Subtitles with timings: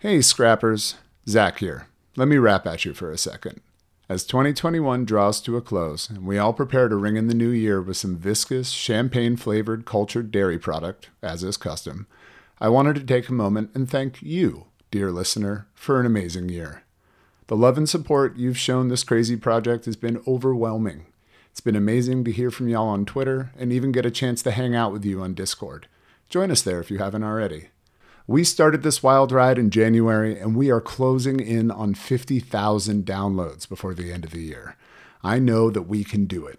[0.00, 0.96] Hey, scrappers.
[1.26, 1.86] Zach here.
[2.16, 3.62] Let me rap at you for a second.
[4.10, 7.48] As 2021 draws to a close, and we all prepare to ring in the new
[7.48, 12.06] year with some viscous, champagne flavored cultured dairy product, as is custom,
[12.60, 16.82] I wanted to take a moment and thank you, dear listener, for an amazing year.
[17.46, 21.06] The love and support you've shown this crazy project has been overwhelming.
[21.50, 24.50] It's been amazing to hear from y'all on Twitter and even get a chance to
[24.50, 25.88] hang out with you on Discord.
[26.28, 27.70] Join us there if you haven't already.
[28.28, 33.68] We started this wild ride in January and we are closing in on 50,000 downloads
[33.68, 34.76] before the end of the year.
[35.22, 36.58] I know that we can do it.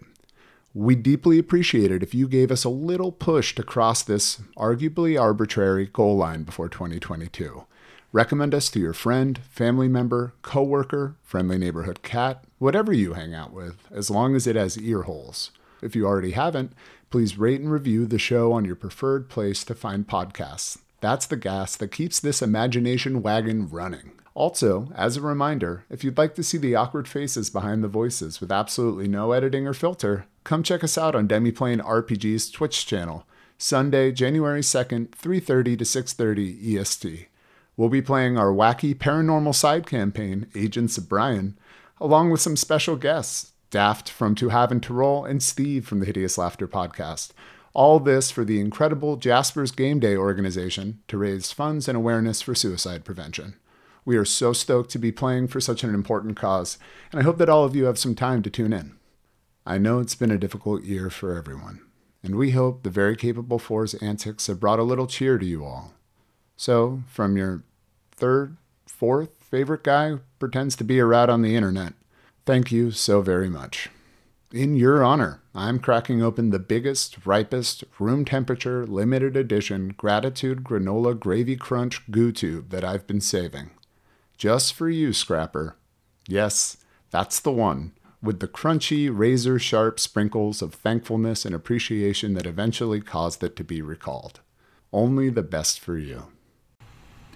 [0.72, 5.20] We deeply appreciate it if you gave us a little push to cross this arguably
[5.20, 7.66] arbitrary goal line before 2022.
[8.12, 13.52] Recommend us to your friend, family member, coworker, friendly neighborhood cat, whatever you hang out
[13.52, 15.50] with, as long as it has ear holes.
[15.82, 16.72] If you already haven't,
[17.10, 20.78] please rate and review the show on your preferred place to find podcasts.
[21.00, 24.12] That's the gas that keeps this imagination wagon running.
[24.34, 28.40] Also, as a reminder, if you'd like to see the awkward faces behind the voices
[28.40, 33.26] with absolutely no editing or filter, come check us out on Demiplane RPG's Twitch channel,
[33.58, 37.28] Sunday, January 2nd, 3:30 to 6:30 EST.
[37.76, 41.58] We'll be playing our wacky paranormal side campaign, Agents of Brian,
[42.00, 46.00] along with some special guests, Daft from To Have and To Roll and Steve from
[46.00, 47.30] the Hideous Laughter podcast.
[47.78, 52.52] All this for the incredible Jasper's Game Day organization to raise funds and awareness for
[52.52, 53.54] suicide prevention.
[54.04, 56.78] We are so stoked to be playing for such an important cause,
[57.12, 58.96] and I hope that all of you have some time to tune in.
[59.64, 61.80] I know it's been a difficult year for everyone,
[62.20, 65.64] and we hope the very capable Four's antics have brought a little cheer to you
[65.64, 65.94] all.
[66.56, 67.62] So, from your
[68.10, 68.56] third,
[68.86, 71.92] fourth favorite guy pretends to be a rat on the internet,
[72.44, 73.88] thank you so very much.
[74.52, 81.18] In your honor, I'm cracking open the biggest, ripest, room temperature, limited edition Gratitude Granola
[81.20, 83.72] Gravy Crunch Goo Tube that I've been saving.
[84.38, 85.76] Just for you, Scrapper.
[86.26, 86.78] Yes,
[87.10, 93.02] that's the one, with the crunchy, razor sharp sprinkles of thankfulness and appreciation that eventually
[93.02, 94.40] caused it to be recalled.
[94.94, 96.28] Only the best for you.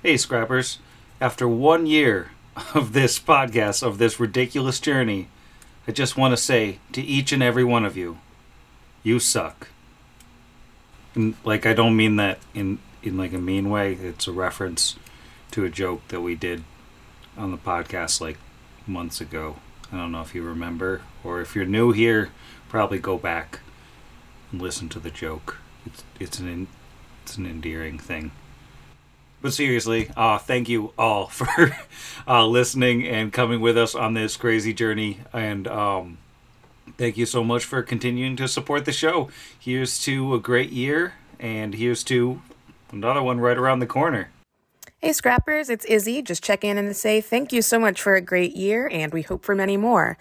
[0.03, 0.79] Hey, Scrappers.
[1.21, 2.31] After one year
[2.75, 5.29] of this podcast, of this ridiculous journey,
[5.87, 8.19] I just want to say to each and every one of you,
[9.03, 9.69] you suck.
[11.15, 13.95] And, like, I don't mean that in, in like a mean way.
[13.95, 14.97] It's a reference
[15.51, 16.65] to a joke that we did
[17.37, 18.39] on the podcast like
[18.87, 19.57] months ago.
[19.93, 22.31] I don't know if you remember, or if you're new here,
[22.69, 23.61] probably go back
[24.51, 25.59] and listen to the joke.
[25.85, 26.69] It's it's an
[27.23, 28.31] it's an endearing thing.
[29.43, 31.77] But seriously, uh, thank you all for
[32.27, 35.19] uh, listening and coming with us on this crazy journey.
[35.33, 36.19] And um,
[36.97, 39.29] thank you so much for continuing to support the show.
[39.59, 42.41] Here's to a great year, and here's to
[42.93, 44.31] another one right around the corner.
[45.01, 46.23] Hey, Scrappers, it's Izzy.
[46.23, 49.23] Just check in and say thank you so much for a great year, and we
[49.23, 50.17] hope for many more.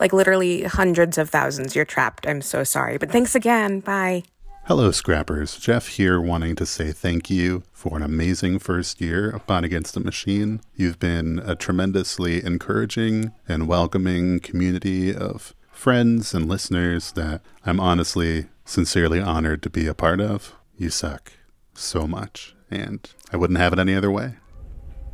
[0.00, 1.76] Like literally hundreds of thousands.
[1.76, 2.26] You're trapped.
[2.26, 2.98] I'm so sorry.
[2.98, 3.78] But thanks again.
[3.78, 4.24] Bye.
[4.66, 5.58] Hello, Scrappers.
[5.58, 9.92] Jeff here, wanting to say thank you for an amazing first year of Pod Against
[9.92, 10.62] the Machine.
[10.74, 18.46] You've been a tremendously encouraging and welcoming community of friends and listeners that I'm honestly,
[18.64, 20.54] sincerely honored to be a part of.
[20.78, 21.32] You suck
[21.74, 24.36] so much, and I wouldn't have it any other way.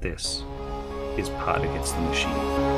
[0.01, 0.45] This
[1.19, 2.70] is Pod Against the Machine.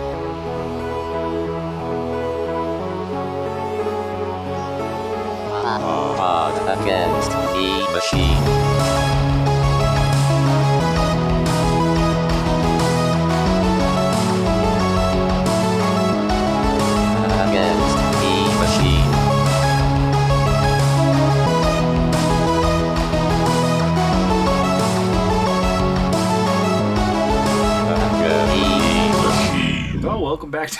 [5.62, 8.61] Pod against the machine.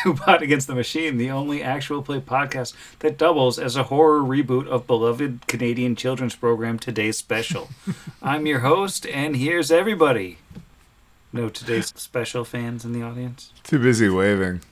[0.17, 4.67] Pod Against the Machine, the only actual play podcast that doubles as a horror reboot
[4.67, 7.71] of beloved Canadian children's program Today's Special.
[8.23, 10.39] I'm your host, and here's everybody.
[11.33, 13.53] No Today's Special fans in the audience?
[13.63, 14.63] Too busy waving.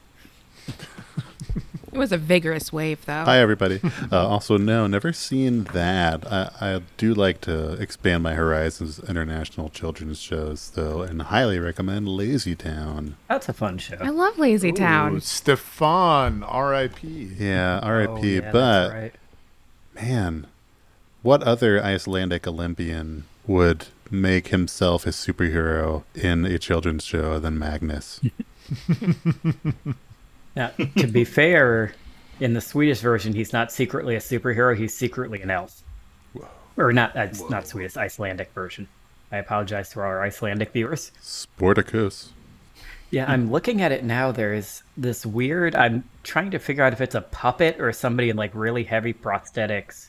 [1.93, 3.25] It was a vigorous wave, though.
[3.25, 3.81] Hi, everybody.
[4.13, 6.27] Uh, also, no, never seen that.
[6.33, 12.09] I, I do like to expand my horizons international children's shows, though, and highly recommend
[12.09, 13.17] Lazy Town.
[13.29, 13.97] That's a fun show.
[14.01, 15.21] I love Lazy Town.
[15.21, 17.35] Stefan, R.I.P.
[17.39, 18.37] Yeah, Oh, R.I.P.
[18.37, 19.15] yeah, but right.
[19.95, 20.47] man,
[21.23, 28.21] what other Icelandic Olympian would make himself a superhero in a children's show than Magnus?
[30.57, 31.93] Now, to be fair,
[32.41, 34.77] in the Swedish version, he's not secretly a superhero.
[34.77, 35.83] He's secretly an elf.
[36.77, 38.89] Or not, uh, it's not Swedish, Icelandic version.
[39.33, 41.13] I apologize to our Icelandic viewers.
[41.21, 42.29] Sportacus.
[43.11, 44.31] Yeah, I'm looking at it now.
[44.33, 45.75] There's this weird.
[45.75, 49.13] I'm trying to figure out if it's a puppet or somebody in like really heavy
[49.13, 50.07] prosthetics,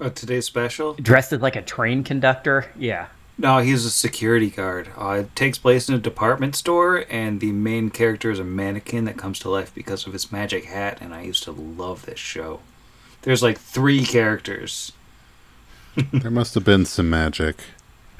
[0.00, 0.94] Uh, today's special?
[0.94, 2.66] dressed as like a train conductor.
[2.76, 3.06] Yeah.
[3.40, 4.90] No, he's a security guard.
[4.98, 9.06] Uh, it takes place in a department store, and the main character is a mannequin
[9.06, 10.98] that comes to life because of his magic hat.
[11.00, 12.60] And I used to love this show.
[13.22, 14.92] There's like three characters.
[16.12, 17.56] There must have been some magic.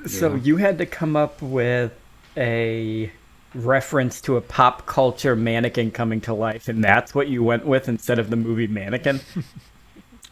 [0.06, 0.40] So Yeah.
[0.43, 1.93] you had to come up with
[2.37, 3.12] a
[3.55, 7.88] reference to a pop culture mannequin coming to life, and that's what you went with
[7.88, 9.20] instead of the movie Mannequin.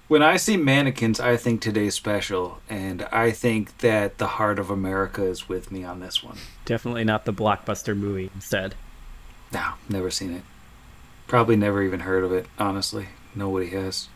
[0.08, 4.70] When I see mannequins, I think today's special, and I think that the heart of
[4.70, 6.38] America is with me on this one.
[6.64, 8.75] Definitely not the blockbuster movie instead.
[9.52, 10.44] No, never seen it.
[11.26, 13.08] Probably never even heard of it, honestly.
[13.34, 14.08] Nobody has.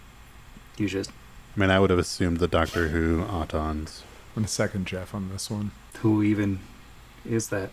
[0.78, 1.10] You just.
[1.54, 4.00] I mean, I would have assumed the Doctor Who Autons.
[4.34, 5.72] I'm second Jeff on this one.
[5.98, 6.60] Who even
[7.28, 7.68] is that?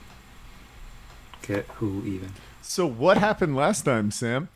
[1.41, 2.33] Get who even?
[2.61, 4.49] So what happened last time, Sam?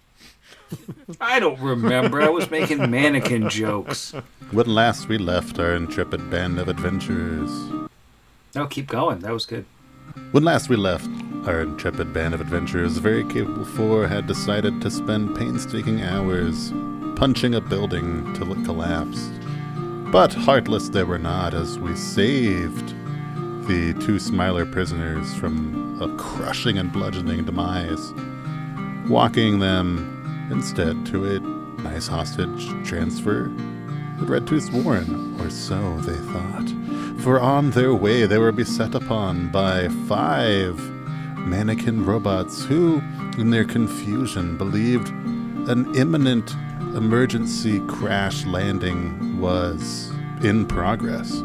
[1.22, 2.22] I don't remember.
[2.22, 4.14] I was making mannequin jokes.
[4.52, 7.50] When last we left our intrepid band of adventurers.
[8.56, 9.20] No, keep going.
[9.20, 9.66] That was good.
[10.32, 11.10] When last we left,
[11.48, 16.72] our intrepid band of adventurers, very capable four, had decided to spend painstaking hours
[17.16, 19.32] punching a building till it collapsed.
[20.12, 22.94] But heartless they were not, as we saved
[23.68, 28.14] the two Smiler prisoners from a crushing and bludgeoning demise,
[29.08, 30.23] walking them
[30.54, 31.40] instead to a
[31.82, 33.52] nice hostage transfer
[34.22, 37.22] at Red Tooth's Warren, or so they thought.
[37.24, 40.80] For on their way they were beset upon by five
[41.40, 43.02] mannequin robots who,
[43.38, 45.10] in their confusion, believed
[45.68, 46.54] an imminent
[46.96, 50.12] emergency crash landing was
[50.44, 51.40] in progress.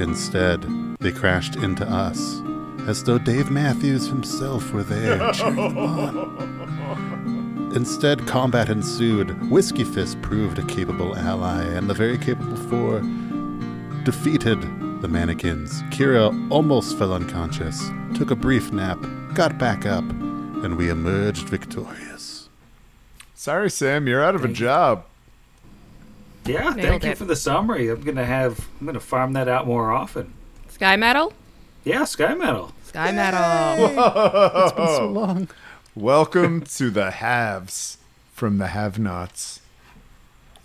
[0.00, 0.66] Instead,
[0.98, 2.42] they crashed into us,
[2.88, 6.59] as though Dave Matthews himself were there cheering them on.
[7.74, 9.48] Instead, combat ensued.
[9.50, 13.00] Whiskey Fist proved a capable ally, and the very capable four
[14.04, 14.60] defeated
[15.02, 15.82] the mannequins.
[15.84, 18.98] Kira almost fell unconscious, took a brief nap,
[19.34, 22.48] got back up, and we emerged victorious.
[23.34, 25.04] Sorry, Sam, you're out of a job.
[26.44, 27.18] Yeah, Nailed thank you it.
[27.18, 27.88] for the summary.
[27.88, 28.66] I'm gonna have.
[28.80, 30.32] I'm gonna farm that out more often.
[30.68, 31.32] Sky Metal?
[31.84, 32.72] Yeah, Sky Metal.
[32.84, 33.86] Sky Metal.
[34.64, 35.48] It's been so long.
[35.94, 37.98] Welcome to the haves
[38.32, 39.60] from the have-nots.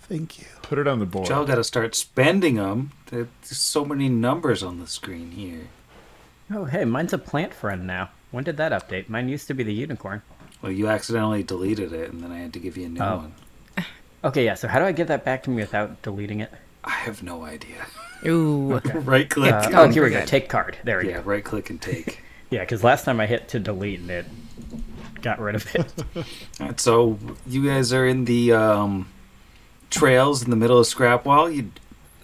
[0.02, 0.46] Thank you.
[0.62, 1.28] Put it on the board.
[1.28, 2.92] Y'all got to start spending them.
[3.06, 5.66] There's so many numbers on the screen here.
[6.54, 8.10] Oh, hey, mine's a plant friend now.
[8.30, 9.08] When did that update?
[9.08, 10.22] Mine used to be the unicorn.
[10.62, 13.16] Well, you accidentally deleted it, and then I had to give you a new Oh.
[13.16, 13.34] one.
[14.24, 16.50] Okay, yeah, so how do I get that back to me without deleting it?
[16.82, 17.86] I have no idea.
[18.26, 18.78] Ooh.
[18.94, 19.52] right click.
[19.52, 20.24] Uh, oh, here we go.
[20.24, 20.76] Take card.
[20.82, 21.22] There we Yeah, go.
[21.22, 22.20] right click and take.
[22.50, 24.26] Yeah, because last time I hit to delete and it
[25.26, 25.92] got rid of it.
[26.60, 27.18] Alright, so
[27.48, 29.08] you guys are in the um,
[29.90, 31.52] trails in the middle of Scrapwall.
[31.52, 31.72] You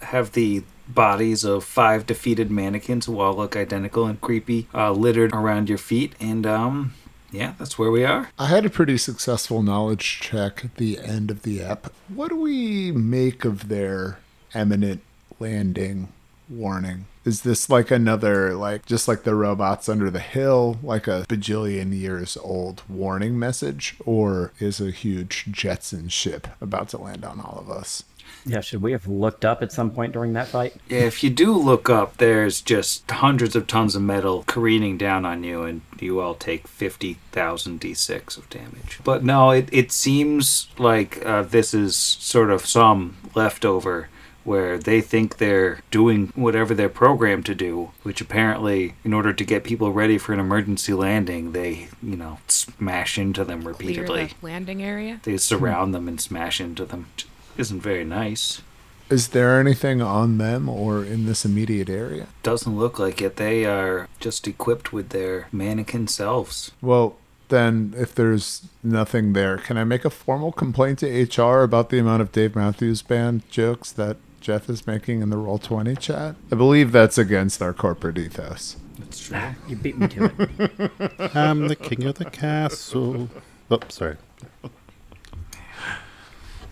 [0.02, 5.34] have the bodies of five defeated mannequins who all look identical and creepy, uh, littered
[5.34, 6.94] around your feet, and um,
[7.32, 8.30] yeah, that's where we are.
[8.38, 11.92] I had a pretty successful knowledge check at the end of the app.
[12.06, 14.20] What do we make of their
[14.54, 15.02] eminent
[15.40, 16.12] landing
[16.48, 17.06] warning?
[17.24, 21.96] Is this like another, like, just like the robots under the hill, like a bajillion
[21.96, 23.96] years old warning message?
[24.04, 28.04] Or is a huge Jetson ship about to land on all of us?
[28.44, 30.74] yeah, should we have looked up at some point during that fight?
[30.88, 35.24] Yeah, if you do look up, there's just hundreds of tons of metal careening down
[35.24, 39.00] on you, and you all take 50,000 d6 of damage.
[39.04, 44.08] But no, it, it seems like uh, this is sort of some leftover
[44.44, 49.44] where they think they're doing whatever they're programmed to do, which apparently, in order to
[49.44, 54.24] get people ready for an emergency landing, they, you know, smash into them Clear repeatedly.
[54.26, 55.20] the landing area.
[55.22, 57.06] They surround them and smash into them.
[57.16, 58.62] Which Isn't very nice.
[59.10, 62.28] Is there anything on them or in this immediate area?
[62.42, 63.36] Doesn't look like it.
[63.36, 66.70] They are just equipped with their mannequin selves.
[66.80, 67.16] Well,
[67.48, 71.98] then, if there's nothing there, can I make a formal complaint to HR about the
[71.98, 76.34] amount of Dave Matthews Band jokes that Jeff is making in the Roll20 chat?
[76.50, 78.76] I believe that's against our corporate ethos.
[78.98, 79.38] That's true.
[79.68, 80.90] You beat me to it.
[81.36, 83.30] I'm the king of the castle.
[83.70, 84.16] Oh, sorry.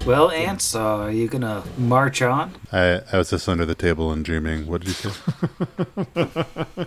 [0.05, 2.55] Well, Ants, uh, are you gonna march on?
[2.73, 4.67] I, I was just under the table and dreaming.
[4.67, 6.87] What did you say?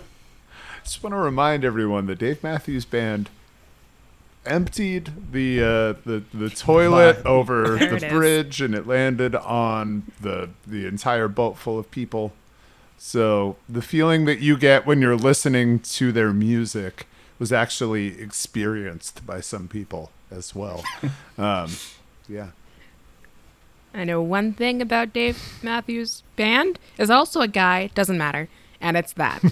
[0.84, 3.30] Just want to remind everyone that Dave Matthews Band
[4.46, 8.12] emptied the uh, the the toilet over There the it is.
[8.12, 12.32] bridge, and it landed on the the entire boat full of people.
[12.98, 17.06] So the feeling that you get when you're listening to their music
[17.38, 20.84] was actually experienced by some people as well.
[21.38, 21.70] um,
[22.28, 22.50] yeah.
[23.92, 28.48] I know one thing about Dave Matthews Band is also a guy, doesn't matter,
[28.80, 29.42] and it's that.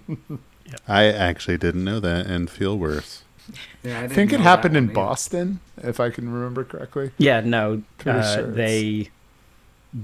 [0.88, 3.22] I actually didn't know that and feel worse.
[3.82, 7.10] Yeah, I think it happened in Boston, if I can remember correctly.
[7.18, 9.10] Yeah, no, uh, sure they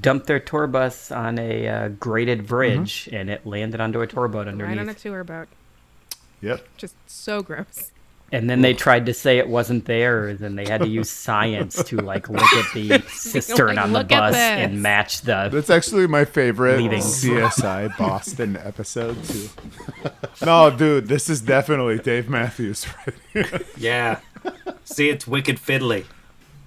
[0.01, 4.29] dumped their tour bus on a uh, graded bridge, and it landed onto a tour
[4.29, 4.77] boat underneath.
[4.77, 5.49] right on a tour boat.
[6.41, 6.67] Yep.
[6.77, 7.92] Just so gross.
[8.33, 11.85] And then they tried to say it wasn't theirs, and they had to use science
[11.85, 15.51] to like look at the cistern Like, on the bus and match the.
[15.53, 17.01] That's actually my favorite Leaving.
[17.01, 19.51] CSI Boston episode too.
[20.45, 23.61] no, dude, this is definitely Dave Matthews right here.
[23.77, 24.21] Yeah.
[24.85, 26.07] See, it's wicked fiddly.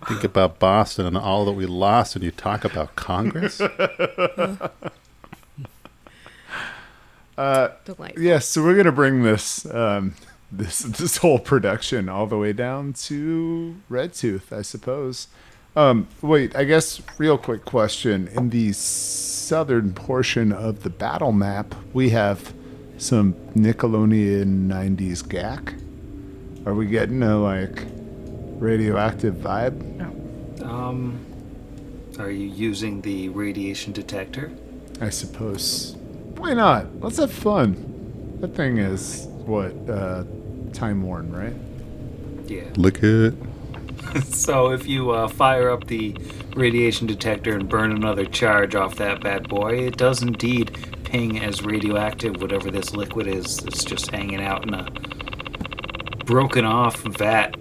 [0.08, 3.58] Think about Boston and all that we lost, and you talk about Congress?
[7.38, 8.22] Delightful.
[8.22, 10.14] Yes, so we're gonna bring this um,
[10.52, 15.28] this this whole production all the way down to Red Tooth, I suppose.
[15.76, 21.76] Um, wait, I guess real quick question: in the southern portion of the battle map,
[21.94, 22.54] we have
[22.98, 25.74] some Nickelodeon '90s gack.
[26.66, 27.86] Are we getting a like
[28.58, 29.82] radioactive vibe?
[29.98, 30.68] No.
[30.68, 31.20] Um,
[32.18, 34.52] are you using the radiation detector?
[35.02, 35.96] I suppose.
[36.38, 37.02] Why not?
[37.02, 38.38] Let's have fun.
[38.40, 40.24] That thing is what uh,
[40.74, 41.56] time worn, right?
[42.50, 42.70] Yeah.
[42.76, 43.34] Look at
[44.24, 46.16] So if you uh, fire up the
[46.56, 51.64] radiation detector and burn another charge off that bad boy, it does indeed ping as
[51.64, 54.90] radioactive whatever this liquid is it's just hanging out in a
[56.26, 57.56] broken off vat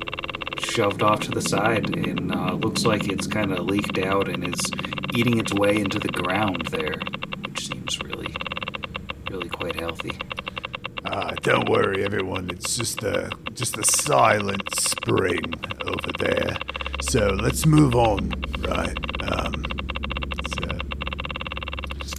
[0.59, 4.49] shoved off to the side and uh, looks like it's kind of leaked out and
[4.49, 4.61] is
[5.15, 6.97] eating its way into the ground there,
[7.47, 8.35] which seems really,
[9.31, 10.13] really quite healthy.
[11.17, 12.51] Ah, don't worry, everyone.
[12.51, 15.55] It's just a just a silent spring
[15.87, 16.57] over there.
[17.03, 18.99] So let's move on, right?
[19.23, 19.65] Um,
[20.59, 20.79] so,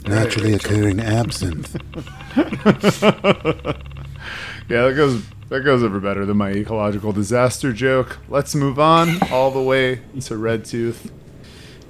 [0.08, 1.76] naturally occurring absinthe.
[4.70, 8.20] yeah, that goes that goes over better than my ecological disaster joke.
[8.30, 11.12] Let's move on all the way to Red Tooth.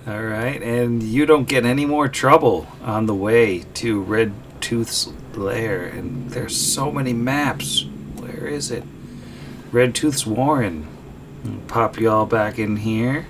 [0.07, 5.07] All right, and you don't get any more trouble on the way to Red Tooth's
[5.37, 5.85] lair.
[5.85, 7.85] And there's so many maps.
[8.15, 8.83] Where is it?
[9.71, 10.87] Red Tooth's Warren.
[11.45, 13.27] I'll pop you all back in here.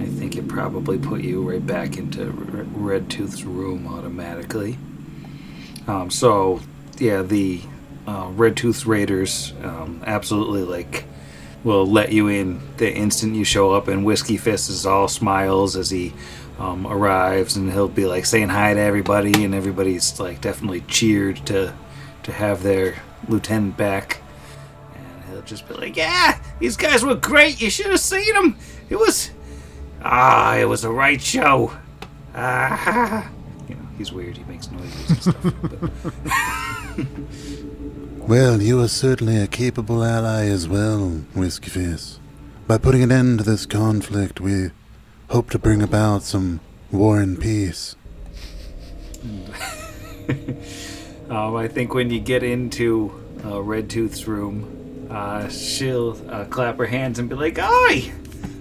[0.00, 4.78] I think it probably put you right back into Red Tooth's room automatically.
[5.86, 6.60] Um, so,
[6.98, 7.60] yeah, the
[8.06, 11.04] uh, Red Tooth Raiders um, absolutely like
[11.64, 15.76] will let you in the instant you show up, and Whiskey Fist is all smiles
[15.76, 16.12] as he
[16.58, 21.44] um, arrives, and he'll be like saying hi to everybody, and everybody's like definitely cheered
[21.46, 21.74] to
[22.22, 24.20] to have their lieutenant back.
[24.94, 27.60] And he'll just be like, "Yeah, these guys were great.
[27.60, 28.58] You should have seen them.
[28.88, 29.30] It was
[30.02, 31.72] ah, it was a right show."
[32.34, 33.30] Ah,
[33.68, 34.36] you know, he's weird.
[34.36, 35.54] He makes noises and stuff.
[36.96, 37.06] but,
[38.26, 42.18] Well, you are certainly a capable ally as well, Whiskey Face.
[42.66, 44.70] By putting an end to this conflict, we
[45.28, 47.96] hope to bring about some war and peace.
[51.28, 53.12] Um, I think when you get into
[53.44, 58.12] uh, Red Tooth's room, uh, she'll uh, clap her hands and be like, "Oi!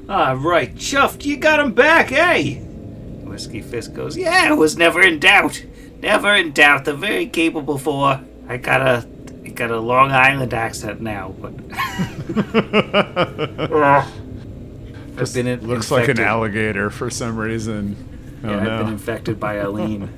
[0.10, 2.56] Ah, right, chuffed, you got him back, eh?"
[3.24, 5.64] Whiskey Fist goes, "Yeah, I was never in doubt.
[6.02, 6.86] Never in doubt.
[6.86, 8.20] The very capable four.
[8.50, 9.08] I got a,
[9.44, 11.54] I got a Long Island accent now, but
[13.72, 14.12] Ugh.
[15.18, 17.96] I've been in- Looks like an alligator for some reason.
[18.44, 18.92] Oh Yeah, I've been no.
[18.92, 20.10] infected by Eileen.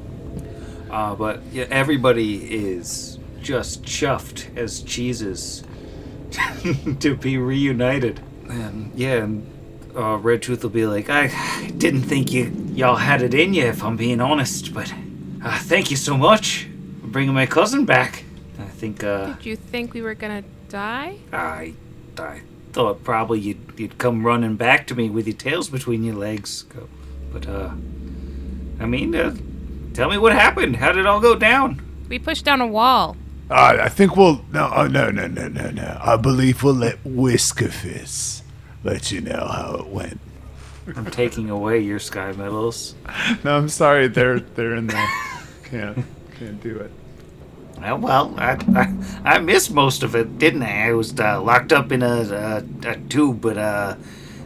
[0.90, 5.62] uh, but yeah, everybody is just chuffed as cheeses
[7.00, 8.20] to be reunited.
[8.48, 9.46] And yeah, and
[9.96, 11.28] uh, Red Tooth will be like, I
[11.76, 14.92] didn't think you y'all had it in you, if I'm being honest, but
[15.44, 16.68] uh, thank you so much
[17.00, 18.24] for bringing my cousin back.
[18.58, 21.18] I think uh, Did you think we were gonna die?
[21.32, 21.74] I,
[22.18, 22.40] I
[22.72, 26.64] thought probably you'd, you'd come running back to me with your tails between your legs.
[27.32, 27.70] But, uh,
[28.80, 29.36] I mean, uh,
[29.94, 30.76] tell me what happened.
[30.76, 31.82] How did it all go down?
[32.08, 33.16] We pushed down a wall.
[33.50, 35.98] Uh, I think we'll no, oh, no, no, no, no, no.
[36.02, 38.42] I believe we'll let Whiskerfist
[38.84, 40.20] let you know how it went.
[40.96, 42.94] I'm taking away your sky medals.
[43.44, 45.08] No, I'm sorry, they're they're in there.
[45.64, 46.04] Can't
[46.38, 46.90] can't do it.
[47.80, 50.88] Well, well, I, I, I missed most of it, didn't I?
[50.88, 53.96] I was uh, locked up in a, a, a tube, but uh,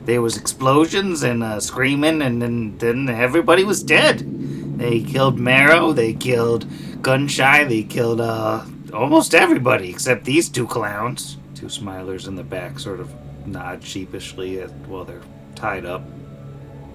[0.04, 4.78] there was explosions and uh, screaming, and then, then everybody was dead.
[4.78, 6.66] They killed Marrow, they killed
[7.02, 11.38] Gunshy, they killed uh almost everybody except these two clowns.
[11.54, 13.10] Two smilers in the back sort of
[13.46, 15.22] nod sheepishly at, while they're
[15.54, 16.02] tied up.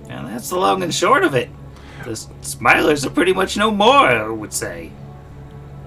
[0.10, 1.50] And that's the long and short of it.
[2.04, 4.92] The smilers are pretty much no more, I would say.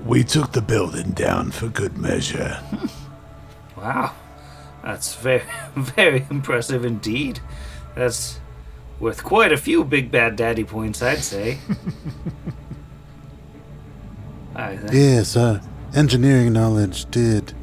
[0.05, 2.61] We took the building down for good measure.
[3.77, 4.15] Wow.
[4.83, 5.43] That's very,
[5.75, 7.41] very impressive indeed.
[7.95, 8.39] That's
[8.99, 11.59] worth quite a few big bad daddy points, I'd say.
[14.55, 15.63] I, Yes, uh,
[15.95, 17.55] engineering knowledge did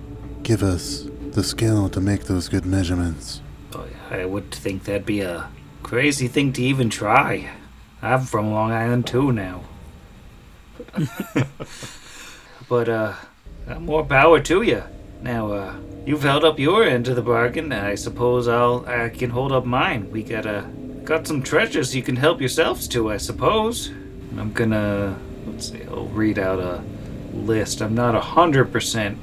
[0.42, 3.42] give us the skill to make those good measurements.
[4.10, 5.50] I would think that'd be a
[5.84, 7.52] crazy thing to even try.
[8.02, 9.62] I'm from Long Island too now.
[12.70, 13.14] But, uh,
[13.80, 14.84] more power to you.
[15.22, 17.72] Now, uh, you've held up your end of the bargain.
[17.72, 20.10] I suppose I'll, I can hold up mine.
[20.12, 20.62] We got, uh,
[21.04, 23.90] got some treasures you can help yourselves to, I suppose.
[24.38, 26.84] I'm gonna, let's see, I'll read out a
[27.34, 27.82] list.
[27.82, 29.18] I'm not a hundred percent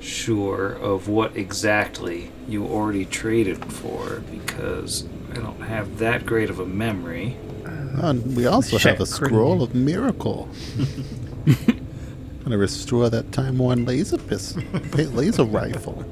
[0.00, 6.60] sure of what exactly you already traded for because I don't have that great of
[6.60, 7.36] a memory.
[7.64, 10.48] And we also have a Check scroll of miracle.
[12.46, 14.62] Gonna restore that time-worn laser pistol,
[14.92, 16.04] laser rifle.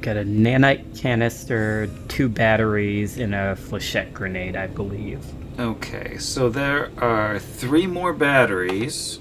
[0.00, 5.22] Got a nanite canister, two batteries, and a flechette grenade, I believe.
[5.58, 9.18] Okay, so there are three more batteries,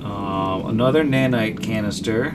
[0.00, 2.34] um, another nanite canister,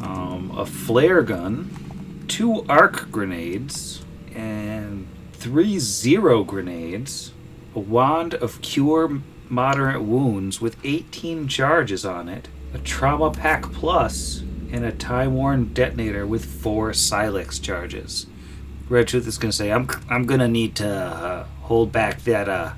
[0.00, 4.02] um, a flare gun, two arc grenades,
[4.34, 7.32] and three zero grenades,
[7.74, 14.40] a wand of cure moderate wounds with 18 charges on it, a trauma pack plus,
[14.70, 18.26] and a time worn detonator with four Silex charges.
[18.88, 22.72] Red Tooth is gonna say, "I'm I'm gonna need to uh, hold back that uh,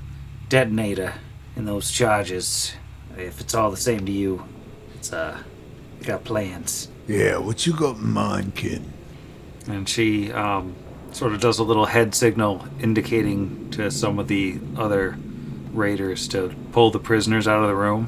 [0.49, 1.13] detonator
[1.55, 2.73] and those charges.
[3.17, 4.43] If it's all the same to you,
[4.95, 5.37] it's uh,
[6.01, 8.83] I got plans." Yeah, what you got in mind, kid?
[9.67, 10.75] And she um,
[11.11, 15.17] sort of does a little head signal indicating to some of the other
[15.71, 18.07] raiders to pull the prisoners out of the room.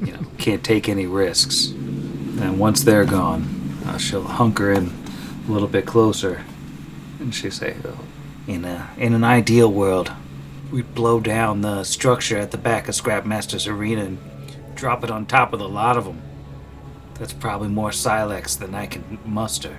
[0.00, 1.68] You know, can't take any risks.
[1.68, 4.92] And once they're gone, uh, she'll hunker in
[5.48, 6.42] a little bit closer,
[7.18, 7.98] and she say, oh,
[8.46, 10.12] "In a in an ideal world,
[10.70, 14.18] we'd blow down the structure at the back of Scrapmaster's arena and
[14.74, 16.20] drop it on top of the lot of them.
[17.14, 19.76] That's probably more Silex than I can muster.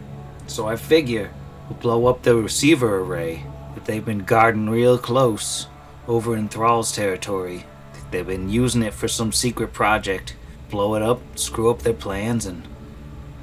[0.47, 1.32] So I figure
[1.69, 3.43] we'll blow up the receiver array
[3.75, 5.67] that they've been guarding real close
[6.08, 7.65] over in Thrall's territory.
[8.12, 10.36] They've been using it for some secret project.
[10.70, 12.67] Blow it up, screw up their plans, and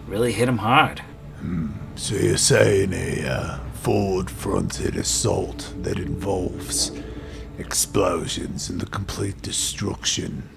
[0.06, 1.02] really hit them hard.
[1.96, 6.90] So you're saying a uh, forward-fronted assault that involves
[7.58, 10.48] explosions and the complete destruction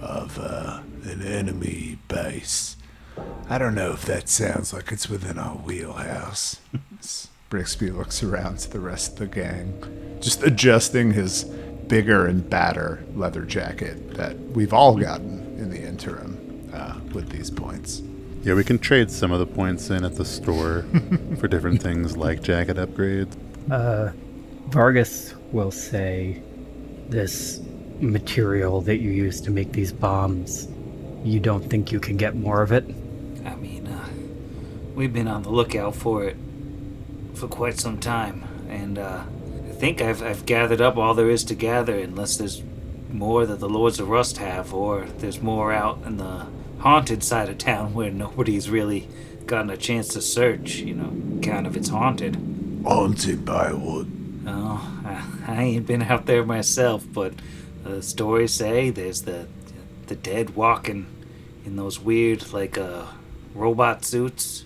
[0.00, 2.76] of uh, an enemy base?
[3.48, 6.58] I don't know if that sounds like it's within our wheelhouse.
[7.50, 11.44] Brixby looks around to the rest of the gang, just adjusting his
[11.90, 17.50] bigger and badder leather jacket that we've all gotten in the interim uh, with these
[17.50, 18.00] points.
[18.42, 20.84] Yeah, we can trade some of the points in at the store
[21.38, 23.36] for different things like jacket upgrades.
[23.70, 24.12] Uh,
[24.68, 26.40] Vargas will say,
[27.08, 27.60] "This
[27.98, 30.68] material that you use to make these bombs,
[31.24, 32.84] you don't think you can get more of it?"
[33.44, 34.08] I mean, uh,
[34.94, 36.36] we've been on the lookout for it
[37.34, 39.39] for quite some time, and uh, I
[39.80, 42.62] think I've, I've gathered up all there is to gather, unless there's
[43.10, 46.46] more that the Lords of Rust have, or there's more out in the
[46.80, 49.08] haunted side of town where nobody's really
[49.46, 50.76] gotten a chance to search.
[50.76, 52.36] You know, kind of it's haunted.
[52.84, 54.06] Haunted by what?
[54.46, 57.32] Oh, I, I ain't been out there myself, but
[57.82, 59.48] the stories say there's the
[60.08, 61.06] the dead walking
[61.64, 63.06] in those weird like uh
[63.54, 64.64] robot suits.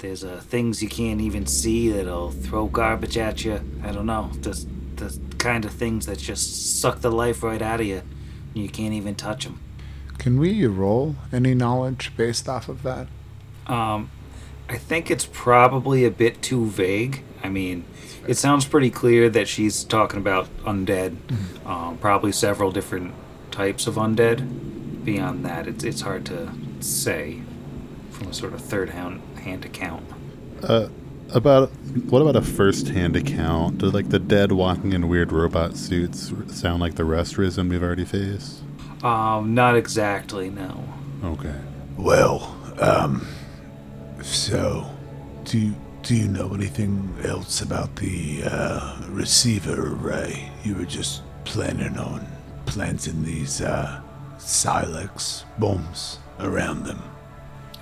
[0.00, 3.60] There's uh things you can't even see that'll throw garbage at you.
[3.84, 7.80] I don't know, just the kind of things that just suck the life right out
[7.80, 8.02] of you.
[8.54, 9.60] You can't even touch them.
[10.18, 13.08] Can we roll any knowledge based off of that?
[13.66, 14.10] Um,
[14.68, 17.22] I think it's probably a bit too vague.
[17.42, 17.84] I mean,
[18.26, 21.16] it sounds pretty clear that she's talking about undead,
[21.66, 23.14] um, probably several different
[23.50, 25.04] types of undead.
[25.04, 27.42] Beyond that, it's it's hard to say
[28.10, 30.04] from a sort of third hand hand account.
[30.62, 30.88] Uh,
[31.32, 31.70] about
[32.08, 33.78] what about a first-hand account?
[33.78, 37.82] Do like the dead walking in weird robot suits sound like the rest restorism we've
[37.82, 38.62] already faced?
[39.02, 40.84] Um, not exactly, no.
[41.24, 41.54] Okay.
[41.96, 43.26] Well, um,
[44.22, 44.90] so
[45.44, 51.22] do you, do you know anything else about the uh, receiver array you were just
[51.44, 52.26] planning on
[52.66, 54.00] planting these uh,
[54.38, 57.02] Silex bombs around them?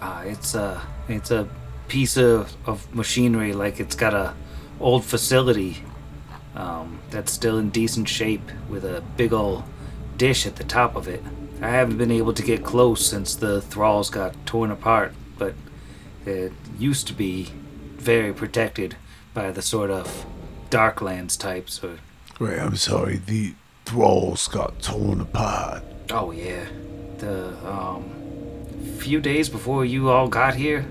[0.01, 1.49] Uh, it's a it's a
[1.89, 4.35] piece of, of machinery like it's got a
[4.81, 5.79] old facility
[6.55, 9.65] um, that's still in decent shape with a big old
[10.17, 11.23] dish at the top of it.
[11.61, 15.55] I haven't been able to get close since the thralls got torn apart, but
[16.27, 17.49] it used to be
[17.97, 18.97] very protected
[19.35, 20.27] by the sort of
[20.71, 21.83] Darklands types.
[21.83, 21.99] Or
[22.39, 23.17] Wait, I'm sorry.
[23.17, 25.83] The thralls got torn apart.
[26.11, 26.67] oh yeah,
[27.19, 28.05] the um,
[28.99, 30.87] few days before you all got here,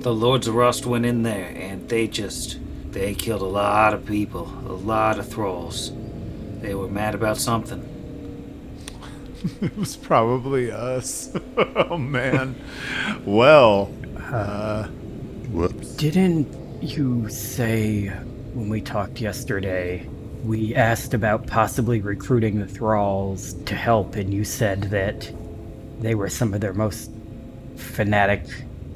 [0.00, 2.58] the Lords of Rust went in there and they just
[2.90, 5.92] they killed a lot of people, a lot of thralls.
[6.60, 7.86] They were mad about something.
[9.62, 11.34] It was probably us.
[11.56, 12.56] oh man.
[13.24, 13.90] Well,
[14.30, 14.86] uh,
[15.50, 15.94] Whoops.
[15.94, 18.08] Didn't you say
[18.52, 20.06] when we talked yesterday,
[20.44, 25.32] we asked about possibly recruiting the thralls to help, and you said that
[26.00, 27.10] they were some of their most
[27.76, 28.44] fanatic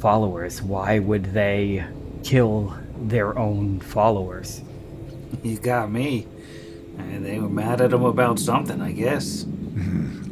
[0.04, 0.60] followers?
[0.60, 1.82] Why would they
[2.22, 4.60] kill their own followers?
[5.42, 6.26] You got me.
[6.98, 9.46] And they were mad at him about something, I guess.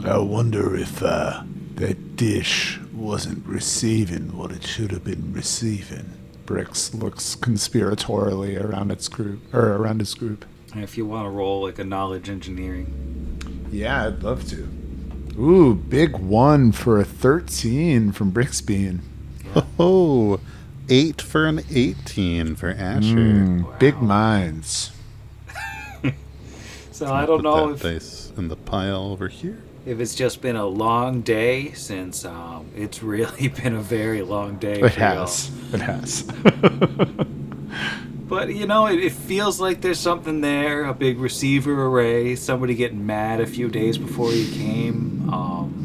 [0.05, 1.45] I wonder if uh,
[1.77, 6.05] that dish wasn't receiving what it should have been receiving.
[6.45, 10.45] Brix looks conspiratorially around its group or around his group.
[10.75, 13.71] If you want to roll like a knowledge engineering.
[13.73, 14.69] Yeah, I'd love to.
[15.39, 19.01] Ooh, big one for a 13 from Brixbean.
[19.79, 20.41] Oh,
[20.89, 23.15] eight for an 18 for Asher.
[23.17, 24.93] Mm, Big minds.
[26.93, 29.61] So I'll don't know that if, dice in the pile over here.
[29.87, 34.57] if it's just been a long day since um, it's really been a very long
[34.57, 34.81] day.
[34.81, 35.21] It for y'all.
[35.27, 35.51] has.
[35.73, 36.29] It has.
[38.29, 40.85] But you know, it, it feels like there's something there.
[40.85, 42.35] A big receiver array.
[42.35, 45.29] Somebody getting mad a few days before you came.
[45.31, 45.82] Um,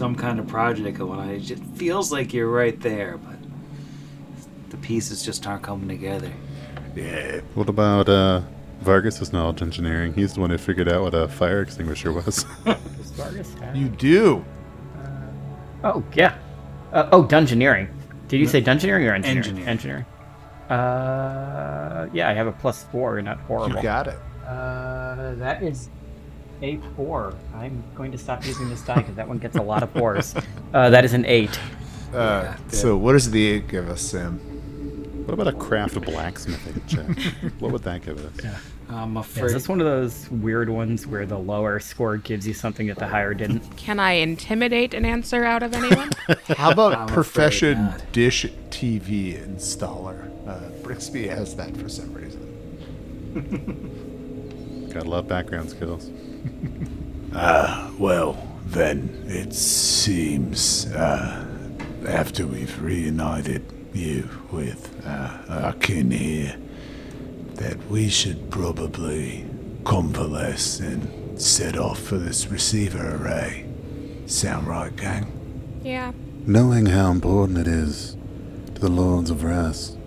[0.00, 1.28] some kind of project going on.
[1.28, 3.36] It just feels like you're right there, but
[4.70, 6.32] the pieces just aren't coming together.
[6.96, 8.40] Yeah, What about uh,
[8.80, 10.14] Vargas's knowledge engineering?
[10.14, 12.46] He's the one who figured out what a fire extinguisher was.
[12.64, 13.76] Does Vargas have?
[13.76, 14.42] you do.
[15.84, 16.38] Oh, yeah.
[16.94, 17.90] Uh, oh, dungeoneering.
[18.28, 19.68] Did you say dungeoneering or engineering?
[19.68, 19.68] Engineering.
[19.68, 20.06] Engineering.
[20.70, 23.76] Uh, yeah, I have a plus four, not horrible.
[23.76, 24.18] You got it.
[24.46, 25.90] Uh, that is
[26.62, 27.34] a four.
[27.54, 30.34] I'm going to stop using this die because that one gets a lot of fours.
[30.72, 31.58] Uh, that is an eight.
[32.14, 34.38] Uh, so, what does the eight give us, Sam?
[35.26, 37.06] what about a craft blacksmithing check?
[37.60, 38.44] what would that give us?
[38.88, 39.44] I'm Yeah, afraid.
[39.46, 42.98] is this one of those weird ones where the lower score gives you something that
[42.98, 43.76] the higher didn't?
[43.76, 46.10] Can I intimidate an answer out of anyone?
[46.56, 50.28] How about I'm profession dish TV installer?
[50.48, 52.40] Uh, Brixby has that for some reason.
[54.92, 56.10] Gotta love background skills.
[58.00, 61.44] Well, then it seems uh,
[62.08, 66.56] after we've reunited you with uh, our kin here,
[67.56, 69.44] that we should probably
[69.84, 73.66] convalesce and set off for this receiver array.
[74.24, 75.26] Sound right, gang?
[75.84, 76.12] yeah.
[76.46, 78.16] Knowing how important it is
[78.74, 79.98] to the Lords of Rust,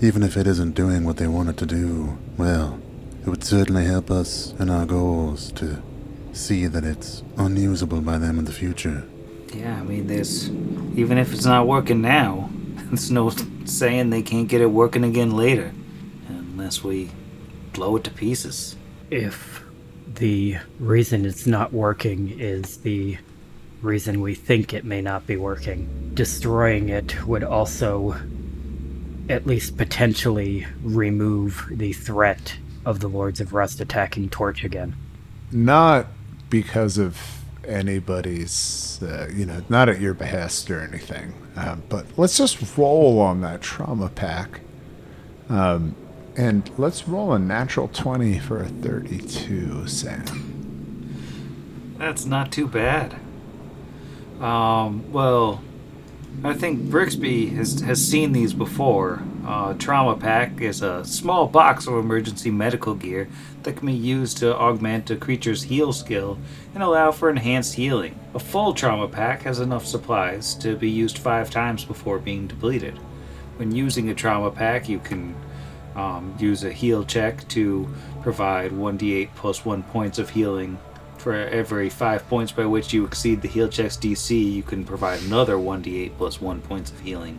[0.00, 2.80] even if it isn't doing what they want it to do, well,
[3.28, 5.82] it would certainly help us in our goals to
[6.32, 9.06] see that it's unusable by them in the future.
[9.52, 10.48] Yeah, I mean, there's
[10.96, 12.48] even if it's not working now,
[12.84, 13.30] there's no
[13.66, 15.72] saying they can't get it working again later,
[16.28, 17.10] unless we
[17.74, 18.76] blow it to pieces.
[19.10, 19.62] If
[20.14, 23.18] the reason it's not working is the
[23.82, 28.16] reason we think it may not be working, destroying it would also
[29.28, 34.94] at least potentially remove the threat of the Lords of Rust attacking Torch again.
[35.50, 36.06] Not
[36.50, 37.18] because of
[37.64, 41.34] anybody's, uh, you know, not at your behest or anything.
[41.56, 44.60] Um, but let's just roll on that trauma pack.
[45.48, 45.94] Um,
[46.36, 50.24] and let's roll a natural 20 for a 32, Sam.
[51.98, 53.16] That's not too bad.
[54.40, 55.60] Um, well,
[56.44, 59.22] I think Brixby has, has seen these before.
[59.44, 63.28] Uh, Trauma Pack is a small box of emergency medical gear
[63.64, 66.38] that can be used to augment a creature's heal skill
[66.74, 68.16] and allow for enhanced healing.
[68.34, 72.94] A full Trauma Pack has enough supplies to be used five times before being depleted.
[73.56, 75.34] When using a Trauma Pack, you can
[75.96, 80.78] um, use a heal check to provide 1d8 plus 1 points of healing.
[81.18, 85.20] For every 5 points by which you exceed the heal check's DC, you can provide
[85.22, 87.38] another 1d8 plus 1 points of healing.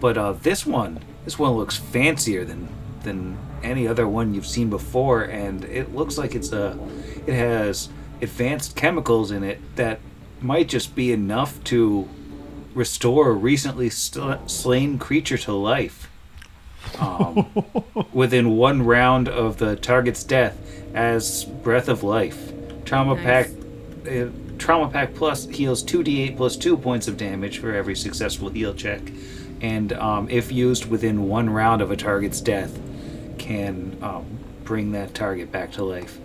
[0.00, 2.68] But uh, this one, this one looks fancier than
[3.02, 6.78] than any other one you've seen before, and it looks like it's a,
[7.26, 7.90] it has
[8.20, 10.00] advanced chemicals in it that
[10.40, 12.08] might just be enough to
[12.74, 16.10] restore a recently slain creature to life.
[16.98, 17.52] Um,
[18.12, 20.58] within one round of the target's death
[20.94, 22.53] as Breath of Life.
[22.84, 23.24] Trauma Nice.
[23.24, 23.50] Pack
[24.10, 24.26] uh,
[24.58, 29.00] Trauma Pack Plus heals 2d8 plus 2 points of damage for every successful heal check.
[29.60, 32.78] And um, if used within one round of a target's death,
[33.38, 34.24] can um,
[34.64, 36.18] bring that target back to life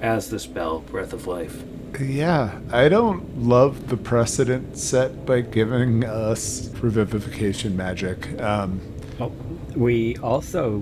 [0.00, 1.62] as the spell Breath of Life.
[2.00, 8.40] Yeah, I don't love the precedent set by giving us revivification magic.
[8.40, 8.80] Um,
[9.20, 9.30] Oh,
[9.76, 10.80] we also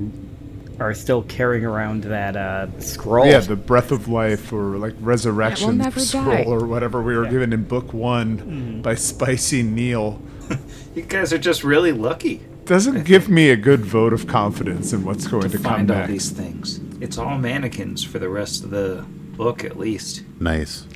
[0.83, 3.27] are still carrying around that uh, scroll.
[3.27, 6.45] yeah, the breath of life or like resurrection scroll die.
[6.45, 10.21] or whatever we were given in book one by Spicy Neil
[10.95, 15.05] You guys are just really lucky doesn't give me a good vote of confidence in
[15.05, 16.11] what's going to, to come find all next.
[16.11, 16.81] these things.
[17.01, 19.05] It's all mannequins for the rest of the
[19.37, 20.23] book, at least.
[20.39, 20.87] Nice.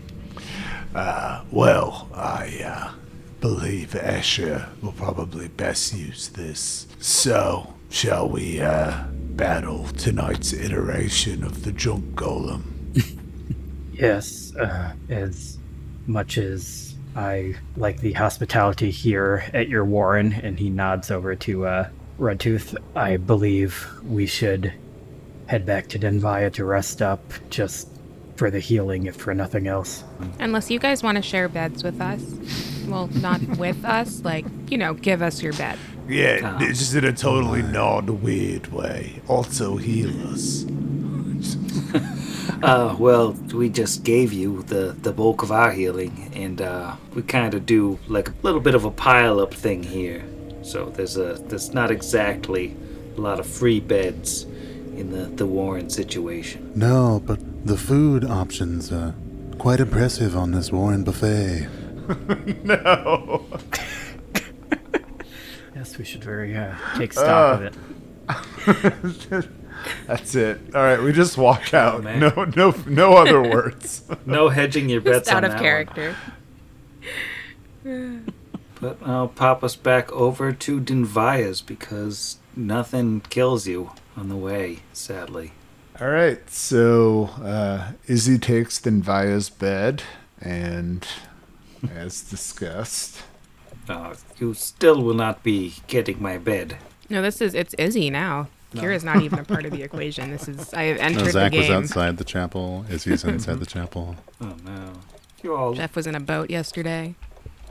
[1.51, 2.93] Well, I uh,
[3.41, 6.87] believe Escher will probably best use this.
[6.99, 9.05] So, shall we uh,
[9.37, 12.63] battle tonight's iteration of the junk golem?
[13.93, 15.57] Yes, uh, as
[16.07, 21.67] much as I like the hospitality here at your warren, and he nods over to
[21.67, 24.75] uh, Redtooth, I believe we should
[25.47, 27.89] head back to Denvaya to rest up, just
[28.37, 30.05] for the healing, if for nothing else.
[30.41, 32.23] Unless you guys want to share beds with us.
[32.87, 34.23] Well, not with us.
[34.23, 35.79] Like, you know, give us your bed.
[36.09, 39.21] Yeah, just in a totally non-weird way.
[39.29, 40.65] Also heal us.
[42.63, 47.23] Uh, well, we just gave you the, the bulk of our healing, and uh, we
[47.23, 50.25] kind of do like a little bit of a pile up thing here.
[50.63, 52.75] So there's a there's not exactly
[53.17, 54.45] a lot of free beds
[54.97, 56.73] in the the Warren situation.
[56.75, 59.15] No, but the food options are
[59.59, 61.69] quite impressive on this Warren buffet.
[62.65, 62.81] Yes,
[65.99, 67.73] we should very uh, take stock of
[69.39, 69.49] it.
[70.07, 70.75] That's it.
[70.75, 72.03] All right, we just walk out.
[72.03, 72.19] man.
[72.21, 74.03] No, no, no other words.
[74.25, 76.17] No hedging your bets Just out on of that character.
[78.81, 84.81] But I'll pop us back over to Dinvaya's because nothing kills you on the way,
[84.93, 85.53] sadly.
[86.01, 90.03] All right, so uh, Izzy takes Dinvaya's bed,
[90.41, 91.07] and
[91.91, 93.23] as discussed,
[93.89, 96.77] Uh, you still will not be getting my bed.
[97.09, 98.49] No, this is it's Izzy now.
[98.75, 100.31] Kira's not even a part of the equation.
[100.33, 101.73] This is I have No, entered the Zach was game.
[101.77, 102.85] outside the chapel.
[102.91, 104.17] Izzy's inside the chapel.
[104.41, 104.93] Oh no.
[105.43, 107.15] You all Jeff was in a boat yesterday.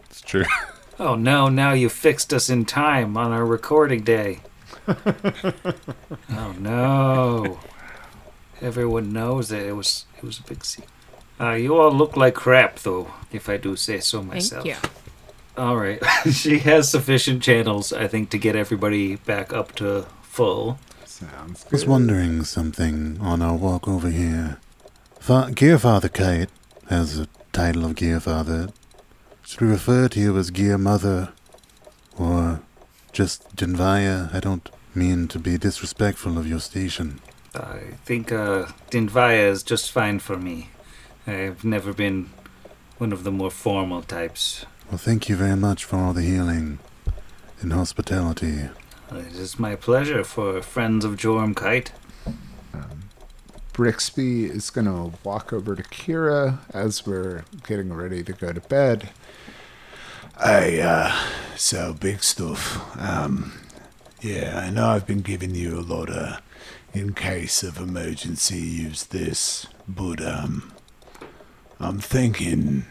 [0.09, 0.45] It's true.
[0.97, 4.39] Oh no, now you fixed us in time on our recording day.
[4.87, 7.59] oh no.
[8.61, 10.89] Everyone knows that it was it was a big secret.
[11.39, 14.63] Uh, you all look like crap though, if I do say so myself.
[14.63, 14.93] Thank myself.
[14.95, 15.04] you.
[15.57, 16.01] All right.
[16.31, 20.79] she has sufficient channels, I think, to get everybody back up to full.
[21.05, 24.57] sounds I was wondering something on our walk over here.
[25.19, 26.49] Fa- Gearfather Kite
[26.89, 28.71] has a title of Gearfather.
[29.43, 31.31] Should we refer to you as Gear Mother?
[32.17, 32.61] Or
[33.13, 34.33] just Denvaya?
[34.33, 37.21] I don't mean to be disrespectful of your station.
[37.53, 40.69] I think uh, Dinvaya is just fine for me.
[41.25, 42.29] I've never been
[42.97, 44.65] one of the more formal types.
[44.89, 46.79] Well, thank you very much for all the healing
[47.61, 48.69] and hospitality.
[49.11, 51.91] It is my pleasure for friends of Jorm Kite.
[53.73, 58.61] Brixby is going to walk over to Kira as we're getting ready to go to
[58.61, 59.09] bed.
[60.41, 61.11] Hey, uh,
[61.57, 62.79] so big stuff.
[62.97, 63.53] Um,
[64.21, 66.41] yeah, I know I've been giving you a lot of,
[66.93, 70.71] in case of emergency, use this, but, um,
[71.79, 72.85] I'm thinking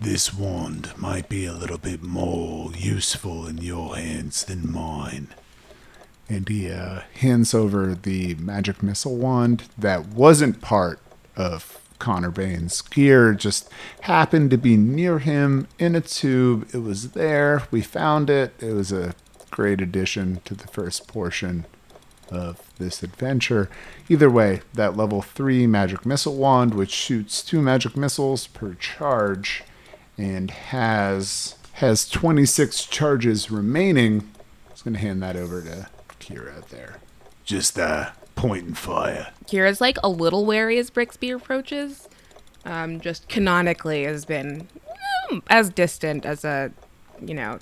[0.00, 5.28] this wand might be a little bit more useful in your hands than mine.
[6.28, 11.00] And he uh, hands over the magic missile wand that wasn't part
[11.36, 13.68] of Khonnir Baine's gear, just
[14.02, 16.68] happened to be near him in a tube.
[16.72, 17.64] It was there.
[17.70, 18.54] We found it.
[18.58, 19.14] It was a
[19.50, 21.66] great addition to the first portion
[22.30, 23.68] of this adventure.
[24.08, 29.64] Either way, that level 3 magic missile wand, which shoots two magic missiles per charge
[30.18, 34.30] and has has 26 charges remaining.
[34.68, 35.88] I was going to hand that over to
[36.20, 36.98] Kira there.
[37.44, 39.32] Just, uh, point and fire.
[39.46, 42.08] Kira's like a little wary as Brixby approaches.
[42.64, 44.68] Um, just canonically has been
[45.30, 46.72] mm, as distant as a,
[47.20, 47.58] you know,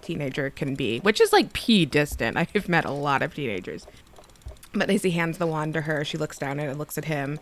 [0.00, 2.36] teenager can be, which is like pea distant.
[2.54, 3.86] I've met a lot of teenagers.
[4.72, 7.38] But as he hands the wand to her, she looks down and looks at him.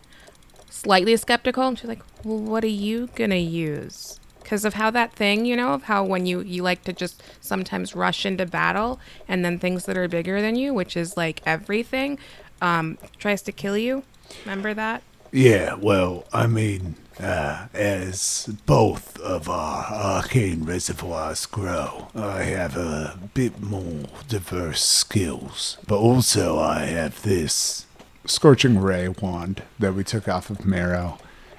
[0.70, 1.66] Slightly skeptical.
[1.66, 4.18] And she's like, well, what are you going to use?
[4.42, 7.22] Because of how that thing, you know, of how when you, you like to just
[7.40, 11.40] sometimes rush into battle and then things that are bigger than you, which is like
[11.46, 12.18] everything,
[12.60, 14.02] um, tries to kill you.
[14.44, 15.02] Remember that?
[15.32, 23.18] Yeah, well, I mean, uh, as both of our arcane reservoirs grow, I have a
[23.34, 25.76] bit more diverse skills.
[25.86, 27.86] But also, I have this.
[28.30, 31.18] Scorching Ray wand that we took off of Marrow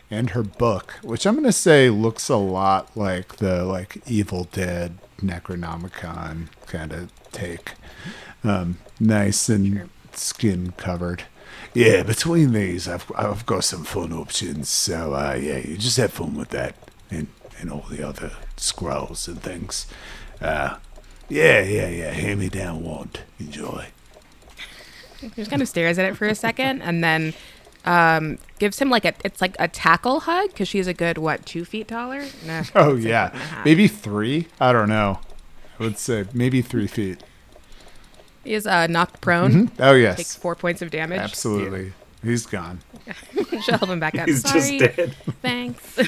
[0.10, 4.46] and her book, which I'm going to say looks a lot like the like Evil
[4.46, 7.74] Dead Necronomicon kind of take.
[8.46, 11.24] Um, nice and skin covered.
[11.74, 14.70] Yeah, between these, I've, I've got some fun options.
[14.70, 16.76] So, uh, yeah, you just have fun with that
[17.10, 17.28] and,
[17.60, 19.88] and all the other scrolls and things.
[20.40, 20.78] Uh,
[21.28, 22.12] yeah, yeah, yeah.
[22.12, 23.20] Hand me down wand.
[23.40, 23.88] Enjoy.
[25.22, 27.34] She just kind of stares at it for a second and then
[27.86, 31.46] um, gives him like a it's like a tackle hug because she's a good what
[31.46, 32.26] two feet taller.
[32.46, 33.66] Nah, Oh yeah, foot and a half.
[33.66, 34.48] maybe three.
[34.60, 35.20] I don't know.
[35.80, 37.24] I would say maybe three feet.
[38.44, 39.72] He is uh, knocked prone.
[39.80, 41.20] Oh yes, Takes four points of damage.
[41.20, 41.94] absolutely.
[42.24, 42.82] He's gone.
[43.62, 44.28] She'll help him back up.
[44.28, 45.16] He's just dead.
[45.42, 46.00] Thanks.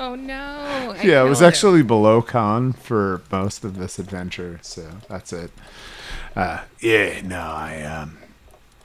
[0.00, 0.94] oh no.
[0.98, 5.50] I yeah, it was actually below con for most of this adventure, so that's it.
[6.36, 8.18] Uh, yeah, no, I, um,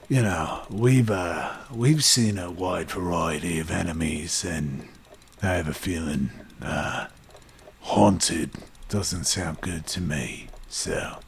[0.08, 4.88] you know, we've, uh, we've seen a wide variety of enemies, and
[5.42, 6.30] I have a feeling,
[6.62, 7.06] uh,
[7.80, 8.50] haunted
[8.88, 11.18] doesn't sound good to me, so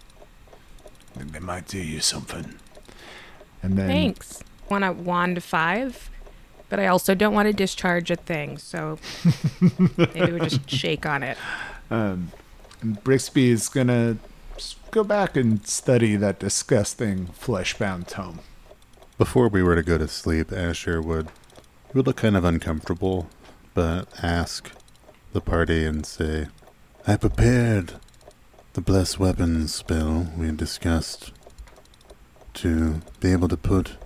[1.15, 2.55] I think they might do you something.
[3.63, 4.43] And then Thanks.
[4.69, 6.11] Want a wand five,
[6.69, 8.59] but I also don't want to discharge a thing.
[8.59, 8.99] So
[10.15, 11.37] maybe we just shake on it.
[11.91, 12.33] Um,
[12.81, 14.17] and Brixby is gonna
[14.91, 18.41] go back and study that disgusting flesh-bound tome.
[19.19, 21.29] Before we were to go to sleep, Asher would
[21.95, 23.29] would look kind of uncomfortable,
[23.75, 24.71] but ask
[25.33, 26.49] the party and say,
[27.07, 27.95] "I prepared
[28.73, 31.33] the blessed weapons spell we discussed
[32.55, 33.97] to be able to put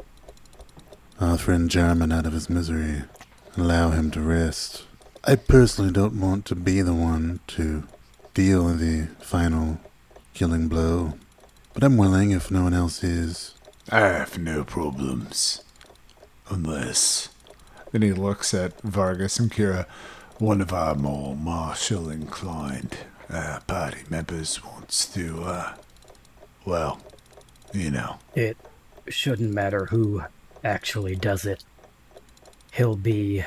[1.20, 3.04] our friend Jarman out of his misery,
[3.56, 4.84] allow him to rest.
[5.24, 7.84] I personally don't want to be the one to
[8.34, 9.78] deal the final
[10.36, 11.14] killing blow,
[11.72, 13.54] but I'm willing if no one else is."
[13.90, 15.62] I have no problems.
[16.50, 17.30] Unless
[17.92, 19.86] Then he looks at Vargas and Kira.
[20.38, 22.98] one of our more martial inclined
[23.30, 25.74] uh, party members wants to, uh,
[26.66, 27.00] well,
[27.72, 28.18] you know.
[28.34, 28.56] It
[29.08, 30.22] shouldn't matter who
[30.62, 31.64] actually does it.
[32.72, 33.44] He'll be.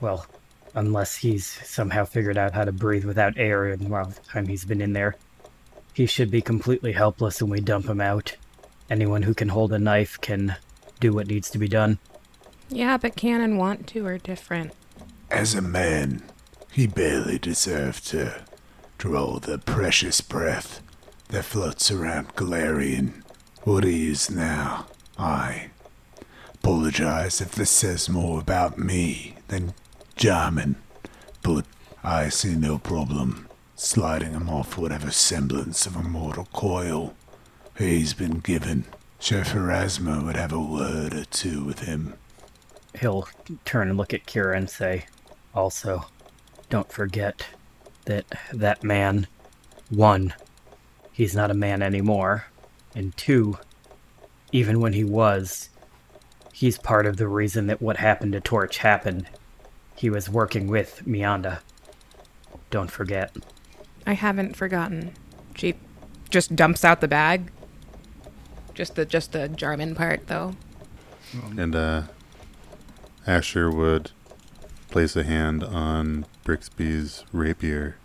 [0.00, 0.26] Well,
[0.74, 4.64] unless he's somehow figured out how to breathe without air in while the time he's
[4.64, 5.16] been in there.
[5.98, 8.36] He should be completely helpless when we dump him out.
[8.88, 10.54] Anyone who can hold a knife can
[11.00, 11.98] do what needs to be done.
[12.68, 14.74] Yeah, but can and want to are different.
[15.28, 16.22] As a man,
[16.70, 18.44] he barely deserved to
[18.96, 20.82] draw the precious breath
[21.30, 23.24] that floats around Golarion.
[23.64, 24.86] What he is now,
[25.18, 25.70] I
[26.54, 29.74] apologize if this says more about me than
[30.14, 30.76] Jarman,
[31.42, 31.66] but
[32.04, 33.47] I see no problem
[33.78, 37.14] sliding him off whatever semblance of a mortal coil
[37.78, 38.84] he's been given.
[39.20, 42.14] Chef Erasmo would have a word or two with him.
[43.00, 43.28] He'll
[43.64, 45.06] turn and look at Kira and say,
[45.54, 46.06] also,
[46.68, 47.46] don't forget
[48.06, 49.28] that that man,
[49.90, 50.34] one,
[51.12, 52.46] he's not a man anymore,
[52.96, 53.58] and two,
[54.50, 55.70] even when he was,
[56.52, 59.28] he's part of the reason that what happened to Torch happened.
[59.94, 61.60] He was working with Meyanda.
[62.70, 63.36] Don't forget.
[64.08, 65.12] I haven't forgotten.
[65.54, 65.74] She
[66.30, 67.50] just dumps out the bag.
[68.72, 70.56] Just the just the Jarman part though.
[71.58, 72.02] And uh,
[73.26, 74.12] Asher would
[74.90, 77.96] place a hand on Brixby's rapier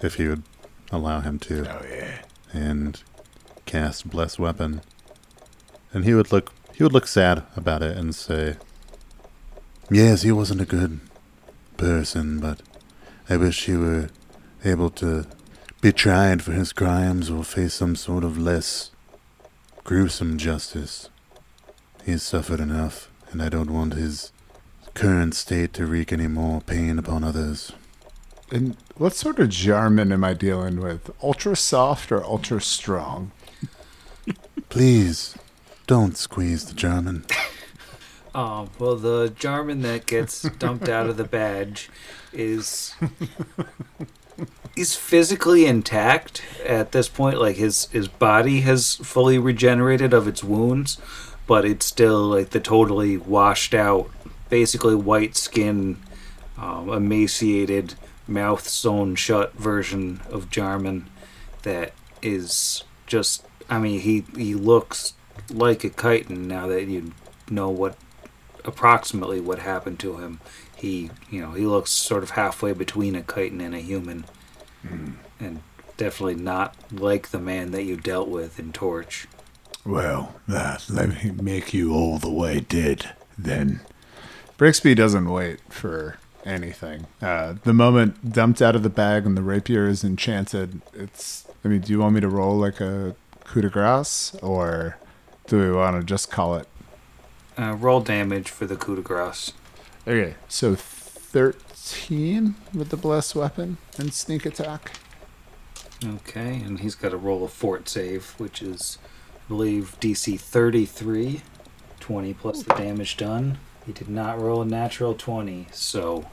[0.00, 0.42] if he would
[0.90, 2.22] allow him to, Oh, yeah.
[2.52, 3.00] and
[3.64, 4.80] cast Bless Weapon.
[5.94, 8.56] And he would look he would look sad about it and say,
[9.92, 10.98] "Yes, he wasn't a good
[11.76, 12.62] person, but
[13.28, 14.08] I wish he were
[14.64, 15.26] able to
[15.82, 18.92] be tried for his crimes or face some sort of less
[19.82, 21.10] gruesome justice.
[22.04, 24.30] He's suffered enough, and I don't want his
[24.94, 27.72] current state to wreak any more pain upon others.
[28.52, 31.10] And what sort of Jarman am I dealing with?
[31.20, 33.32] Ultra soft or ultra strong?
[34.68, 35.36] Please,
[35.88, 37.24] don't squeeze the German.
[38.36, 41.90] Oh, well, the Jarman that gets dumped out of the badge
[42.32, 42.94] is.
[44.74, 47.38] He's physically intact at this point.
[47.38, 50.98] Like, his, his body has fully regenerated of its wounds,
[51.46, 54.10] but it's still, like, the totally washed out
[54.48, 55.98] basically white skin,
[56.58, 57.94] um, emaciated,
[58.28, 61.08] mouth sewn shut version of Jarman
[61.62, 63.44] that is just.
[63.70, 65.14] I mean, he he looks
[65.50, 67.12] like a chitin now that you
[67.48, 67.96] know what
[68.64, 70.40] approximately what happened to him.
[70.82, 74.24] He, you know, he looks sort of halfway between a chitin and a human,
[75.38, 75.62] and
[75.96, 79.28] definitely not like the man that you dealt with in Torch.
[79.86, 83.78] Well, uh, let me make you all the way dead, then.
[84.58, 87.06] Brixby doesn't wait for anything.
[87.20, 91.46] Uh, the moment dumped out of the bag and the rapier is enchanted, it's.
[91.64, 93.14] I mean, do you want me to roll like a
[93.44, 94.96] coup de grace, or
[95.46, 96.66] do we want to just call it?
[97.56, 99.52] Uh, roll damage for the coup de grace.
[100.06, 104.92] Okay, so 13 with the blessed weapon and sneak attack.
[106.04, 108.98] Okay, and he's got to roll a fort save, which is,
[109.32, 111.42] I believe, DC 33.
[112.00, 113.58] 20 plus the damage done.
[113.86, 116.26] He did not roll a natural 20, so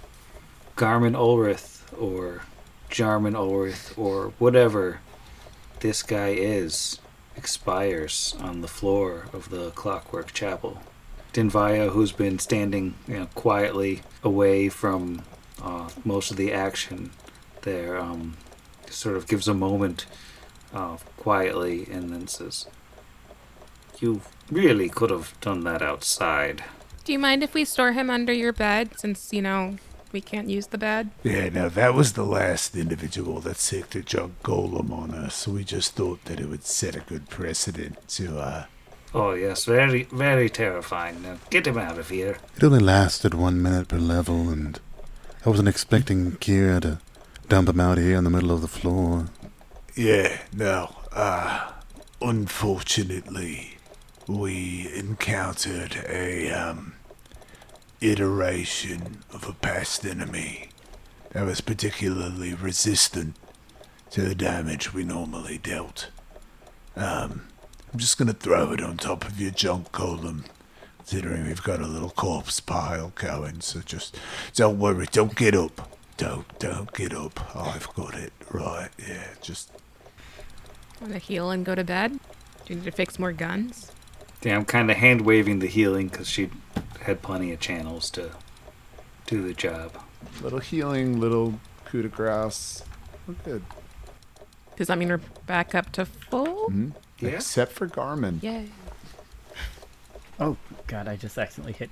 [0.75, 2.41] Garmin Ulrith or
[2.89, 5.01] Jarman Ulrith or whatever
[5.81, 6.99] this guy is
[7.37, 10.81] expires on the floor of the Clockwork Chapel.
[11.33, 15.23] Dinvaya, who's been standing you know, quietly away from
[15.61, 17.11] uh, most of the action
[17.61, 18.37] there, um,
[18.89, 20.05] sort of gives a moment
[20.73, 22.67] uh, quietly and then says,
[23.99, 26.63] You really could have done that outside.
[27.03, 29.77] Do you mind if we store him under your bed since, you know,
[30.11, 31.11] we can't use the bed?
[31.23, 35.51] Yeah, now that was the last individual that sicked a junk golem on us, so
[35.51, 38.65] we just thought that it would set a good precedent to, uh,
[39.13, 41.21] Oh, yes, very, very terrifying.
[41.23, 42.37] Now, get him out of here.
[42.55, 44.79] It only lasted one minute per level, and
[45.45, 46.99] I wasn't expecting Kira to
[47.47, 49.27] dump him out here in the middle of the floor.
[49.95, 50.95] Yeah, no.
[51.11, 51.71] Uh,
[52.21, 53.77] unfortunately,
[54.27, 56.93] we encountered a, um,
[58.01, 60.69] iteration of a past enemy
[61.31, 63.35] that was particularly resistant
[64.11, 66.09] to the damage we normally dealt.
[66.95, 67.48] Um,
[67.91, 70.45] I'm just gonna throw it on top of your junk golem,
[70.97, 74.17] considering we've got a little corpse pile going, so just
[74.53, 75.95] don't worry, don't get up.
[76.17, 77.55] Don't, don't get up.
[77.55, 78.33] I've got it.
[78.51, 79.71] Right, yeah, just
[80.99, 82.11] Want to heal and go to bed?
[82.65, 83.91] Do you need to fix more guns?
[84.43, 86.49] Yeah, I'm kind of hand waving the healing because she
[87.01, 88.31] had plenty of channels to
[89.25, 89.93] do the job.
[90.41, 92.83] Little healing, little coup de grace.
[93.27, 93.63] We're good.
[94.75, 96.69] Does that mean we're back up to full?
[96.69, 96.91] Mhm.
[97.21, 97.29] Yeah.
[97.29, 98.41] Except for Garmin.
[98.43, 98.67] Yay.
[100.41, 100.55] Oh
[100.87, 101.89] god, I just accidentally hit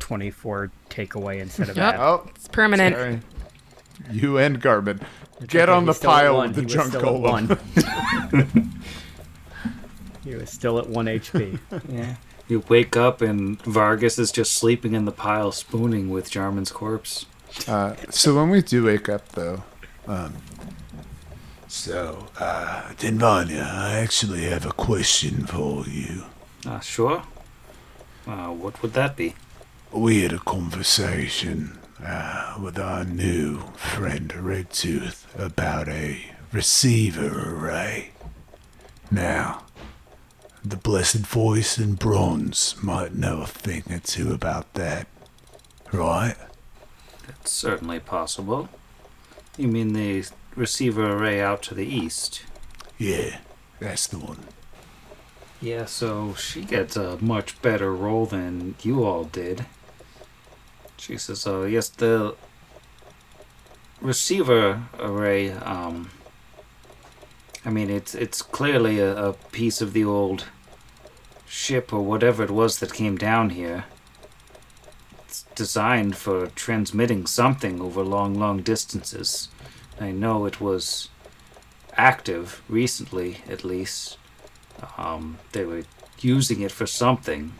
[0.00, 1.94] 24 takeaway instead of Yep.
[1.94, 2.00] add.
[2.00, 2.94] Oh, It's permanent.
[2.94, 3.20] sorry.
[4.10, 5.00] You and Garmin.
[5.40, 6.48] It's Get okay, on the he's pile one.
[6.48, 7.48] with the He was junk still at one.
[10.24, 11.58] he was still at 1 HP.
[11.88, 12.16] Yeah.
[12.48, 17.24] You wake up and Vargas is just sleeping in the pile, spooning with Jarman's corpse.
[17.66, 19.62] Uh, so when we do wake up, though,
[20.06, 20.34] um,
[21.68, 26.24] so, uh, Denvanya, I actually have a question for you.
[26.64, 27.22] Ah, sure.
[28.26, 29.34] Uh, what would that be?
[29.92, 38.10] We had a conversation uh, with our new friend Redtooth about a receiver array.
[39.10, 39.62] Now,
[40.64, 45.06] the Blessed Voice in Bronze might know a thing or two about that,
[45.92, 46.34] right?
[47.26, 48.68] That's certainly possible.
[49.56, 50.24] You mean the
[50.56, 52.42] receiver array out to the east?
[52.98, 53.38] Yeah,
[53.78, 54.44] that's the one.
[55.60, 59.66] Yeah, so she gets a much better role than you all did.
[60.98, 62.34] She says, uh, yes, the
[64.00, 66.10] receiver array, um,
[67.64, 70.44] I mean, it's, it's clearly a, a piece of the old
[71.46, 73.84] ship or whatever it was that came down here.
[75.24, 79.48] It's designed for transmitting something over long, long distances.
[80.00, 81.08] I know it was
[81.96, 84.18] active recently, at least
[84.98, 85.84] um, they were
[86.20, 87.52] using it for something,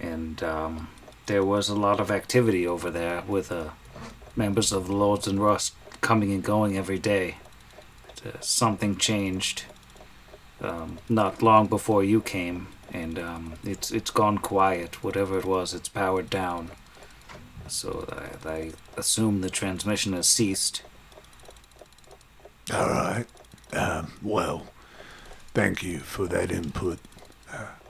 [0.00, 0.88] and um,
[1.26, 3.70] there was a lot of activity over there with uh,
[4.36, 7.36] members of the Lords of Rust coming and going every day.
[8.24, 9.64] Uh, something changed
[10.60, 15.02] um, not long before you came, and um, it's it's gone quiet.
[15.02, 16.70] Whatever it was, it's powered down.
[17.66, 18.06] So
[18.44, 20.82] I, I assume the transmission has ceased.
[22.72, 23.26] All right.
[23.72, 24.66] Um, well,
[25.54, 26.98] thank you for that input.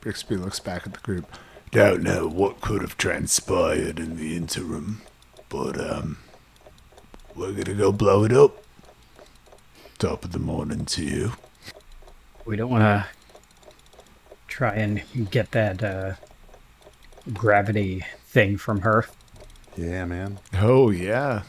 [0.00, 1.26] Brixby looks back at the group.
[1.70, 5.02] Don't know what could have transpired in the interim,
[5.48, 6.18] but um,
[7.34, 8.64] we're gonna go blow it up.
[9.98, 11.32] Top of the morning to you.
[12.44, 13.06] we don't want to
[14.48, 16.14] try and get that uh,
[17.32, 19.06] gravity thing from her.
[19.76, 20.40] Yeah, man.
[20.54, 21.42] Oh yeah,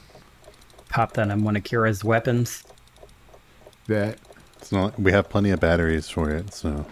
[0.89, 2.63] Pop that on one of Kira's weapons.
[3.88, 4.17] That
[4.57, 6.86] It's not, we have plenty of batteries for it, so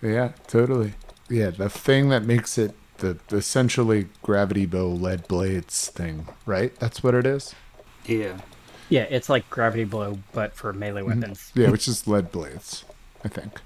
[0.00, 0.94] yeah, totally.
[1.28, 6.74] Yeah, the thing that makes it the essentially gravity bow lead blades thing, right?
[6.78, 7.54] That's what it is.
[8.06, 8.38] Yeah.
[8.88, 11.52] Yeah, it's like gravity bow, but for melee weapons.
[11.54, 12.84] Yeah, which is lead blades,
[13.24, 13.60] I think.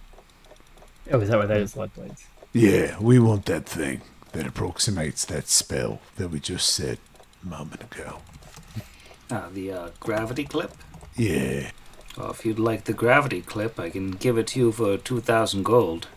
[1.10, 1.76] Oh, is that what that is?
[1.76, 2.26] Lead blades.
[2.52, 4.02] Yeah, we want that thing
[4.32, 6.98] that approximates that spell that we just said
[7.42, 8.18] a moment ago.
[9.30, 10.72] Uh, the uh, gravity clip.
[11.16, 11.70] Yeah.
[12.16, 15.62] Well, if you'd like the gravity clip, I can give it to you for 2,000
[15.62, 16.08] gold.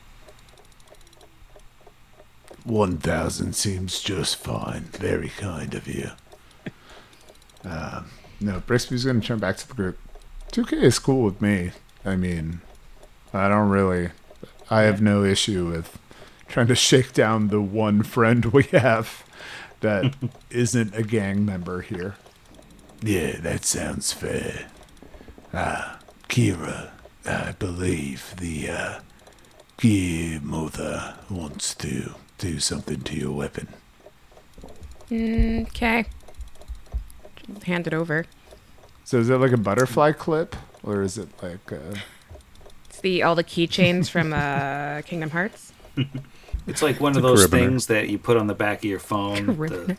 [2.66, 4.84] 1,000 seems just fine.
[4.91, 6.12] Very kind of you.
[7.68, 9.98] Um, no, Brixby's gonna turn back to the group.
[10.52, 11.72] 2K is cool with me.
[12.06, 12.62] I mean,
[13.34, 14.12] I don't really.
[14.70, 15.98] I have no issue with
[16.48, 19.24] trying to shake down the one friend we have
[19.80, 20.14] that
[20.52, 22.18] isn't a gang member here.
[23.02, 24.68] Yeah, that sounds fair.
[25.56, 26.89] Ah, Kira,
[27.26, 28.99] I believe the uh,
[29.78, 33.70] Gear Mother wants to do something to your weapon.
[35.12, 36.06] Okay.
[37.66, 38.26] Hand it over.
[39.03, 41.72] So is it like a butterfly clip, or is it like?
[41.72, 41.95] Uh,
[42.89, 45.72] It's the all the keychains from uh, Kingdom Hearts.
[46.68, 47.49] It's like one It's of those carabiner.
[47.51, 49.97] things that you put on the back of your phone, the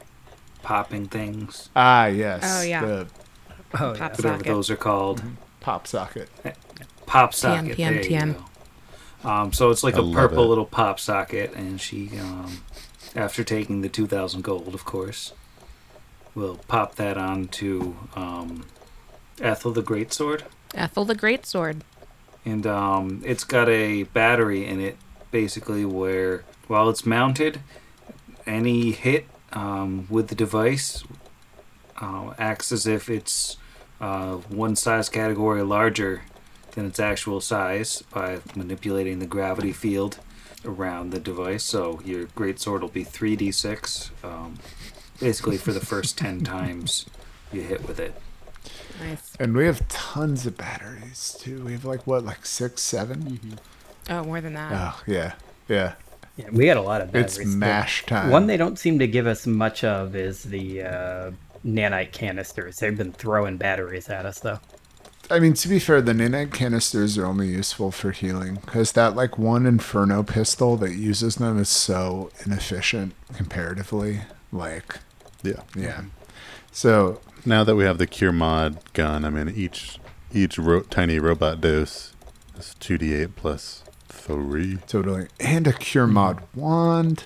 [0.63, 2.43] popping things, ah, yes.
[2.45, 2.81] Oh, yeah.
[2.85, 3.07] The
[3.79, 4.09] Oh, yeah.
[4.09, 5.23] Whatever those are called.
[5.67, 6.29] Pop socket.
[7.07, 7.77] Pop socket.
[7.77, 8.37] TM, there you TM.
[9.25, 9.29] go.
[9.29, 10.49] Um, so it's like I a purple it.
[10.49, 12.63] little pop socket, and she, um,
[13.17, 15.33] after taking the 2,000 gold, of course,
[16.37, 18.67] will pop that onto um,
[19.41, 20.43] Ethel the Greatsword.
[20.73, 21.81] Ethel the Greatsword.
[22.45, 24.97] and um, it's got a battery in it
[25.33, 27.59] basically where while it's mounted
[28.47, 31.03] any hit um, with the device
[32.01, 33.57] uh, acts as if it's
[34.01, 36.23] uh, one size category larger
[36.73, 40.19] than its actual size by manipulating the gravity field
[40.65, 44.59] around the device so your great sword will be 3d6 um,
[45.21, 47.07] basically for the first 10 times
[47.53, 48.15] you hit with it
[49.01, 49.37] Nice.
[49.39, 51.63] And we have tons of batteries too.
[51.65, 53.59] We have like what, like six, 7
[54.09, 54.73] Oh, more than that.
[54.73, 55.35] Oh yeah,
[55.69, 55.95] yeah.
[56.37, 57.39] Yeah, we got a lot of batteries.
[57.39, 58.31] It's mash time.
[58.31, 61.31] One they don't seem to give us much of is the uh,
[61.67, 62.77] nanite canisters.
[62.77, 64.61] They've been throwing batteries at us, though.
[65.29, 69.17] I mean, to be fair, the nanite canisters are only useful for healing because that
[69.17, 74.21] like one inferno pistol that uses them is so inefficient comparatively.
[74.53, 74.99] Like,
[75.43, 75.63] yeah.
[75.75, 76.03] yeah.
[76.71, 79.99] So Now that we have the cure mod gun, I mean each
[80.33, 82.13] each ro- tiny robot dose
[82.57, 84.79] is two d eight plus three.
[84.87, 87.25] totally, and a cure mod wand.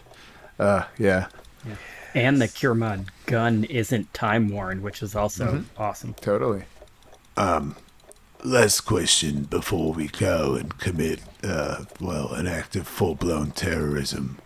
[0.58, 1.26] Uh, yeah,
[2.14, 2.74] And the Cure
[3.26, 5.82] gun isn't time worn, which is also Mm-hmm.
[5.82, 6.14] awesome.
[6.14, 6.64] totally.
[7.36, 7.76] Um,
[8.42, 14.38] Last question before we go and commit, uh, well, an act of full blown terrorism.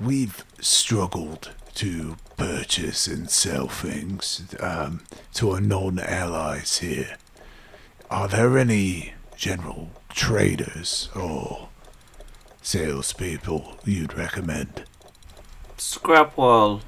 [0.00, 5.02] We've struggled to purchase and sell things um,
[5.34, 7.16] to our non allies here.
[8.10, 11.68] Are there any general traders or
[12.60, 14.84] salespeople you'd recommend?
[15.78, 16.82] Scrapwall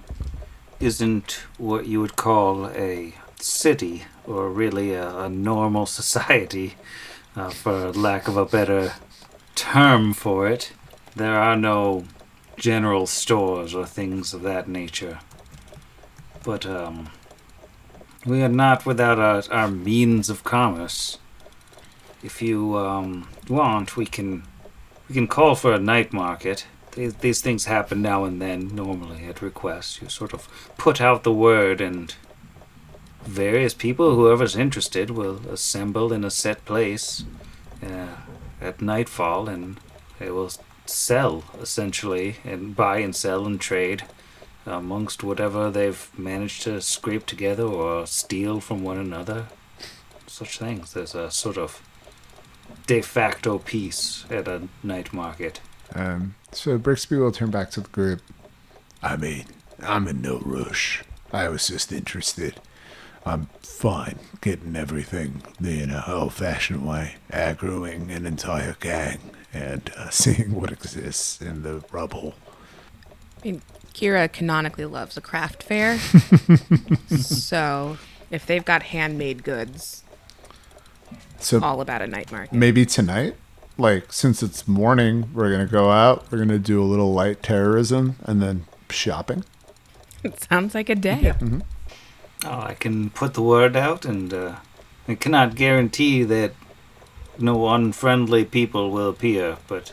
[0.81, 6.75] isn't what you would call a city or really a, a normal society,
[7.37, 8.95] uh, for lack of a better
[9.55, 10.73] term for it.
[11.15, 12.05] There are no
[12.57, 15.21] general stores or things of that nature.
[16.43, 17.11] But um,
[18.27, 21.19] we are not without our, our means of commerce.
[22.25, 24.43] If you um, want, we can
[25.09, 26.67] we can call for a night market.
[26.93, 30.03] These, these things happen now and then, normally at request.
[30.03, 32.15] You sort of put out the word, and
[33.23, 37.25] various people, whoever's interested, will assemble in a set place
[37.83, 38.17] uh,
[38.61, 39.79] at nightfall, and
[40.19, 40.51] they will
[40.87, 44.05] sell, essentially, and buy and sell and trade
[44.67, 49.47] amongst whatever they've managed to scrape together or steal from one another.
[50.27, 50.93] Such things.
[50.93, 51.83] There's a sort of
[52.87, 55.61] de facto peace at a night market.
[55.95, 58.21] Um, so Brixby will turn back to the group.
[59.03, 59.45] I mean,
[59.83, 61.03] I'm in no rush.
[61.33, 62.55] I was just interested.
[63.25, 69.19] I'm fine getting everything the you know, old fashioned way, aggroing an entire gang
[69.53, 72.35] and uh, seeing what exists in the rubble.
[73.41, 73.63] I mean,
[73.95, 75.99] Kira canonically loves a craft fair.
[77.19, 77.99] so
[78.31, 80.03] if they've got handmade goods,
[81.39, 82.53] So all about a night market.
[82.55, 83.35] maybe tonight,
[83.81, 86.31] like since it's morning, we're gonna go out.
[86.31, 89.45] We're gonna do a little light terrorism and then shopping.
[90.23, 91.33] It sounds like a day.
[92.45, 94.57] Oh, I can put the word out, and uh,
[95.09, 96.53] I cannot guarantee that
[97.39, 99.93] no unfriendly people will appear, but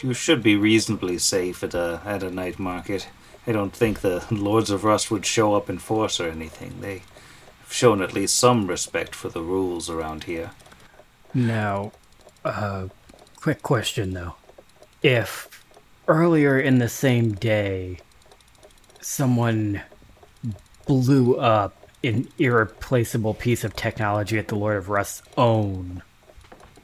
[0.00, 3.08] you should be reasonably safe at a at a night market.
[3.46, 6.80] I don't think the Lords of Rust would show up in force or anything.
[6.80, 7.02] They
[7.60, 10.50] have shown at least some respect for the rules around here.
[11.34, 11.92] Now,
[12.48, 12.88] uh,
[13.36, 14.34] quick question though.
[15.02, 15.62] If
[16.06, 17.98] earlier in the same day
[19.00, 19.82] someone
[20.86, 26.02] blew up an irreplaceable piece of technology at the Lord of Rust's own,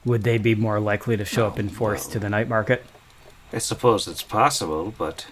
[0.05, 2.85] would they be more likely to show up in force to the night market?
[3.53, 5.27] I suppose it's possible, but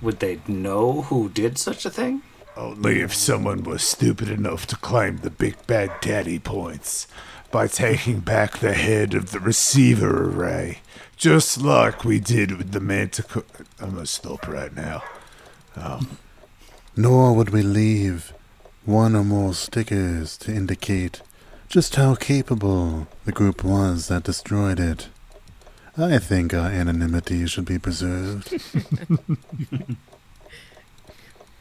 [0.00, 2.22] would they know who did such a thing?
[2.56, 7.08] Only if someone was stupid enough to claim the big bad daddy points
[7.54, 10.80] by taking back the head of the receiver array,
[11.16, 13.44] just like we did with the Manticore.
[13.80, 15.04] I'm gonna stop right now.
[16.96, 18.32] Nor would we leave
[18.84, 21.22] one or more stickers to indicate
[21.68, 25.06] just how capable the group was that destroyed it.
[25.96, 28.52] I think our anonymity should be preserved.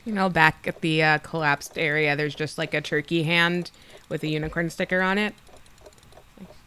[0.05, 3.71] You know, back at the uh, collapsed area, there's just like a turkey hand
[4.09, 5.33] with a unicorn sticker on it.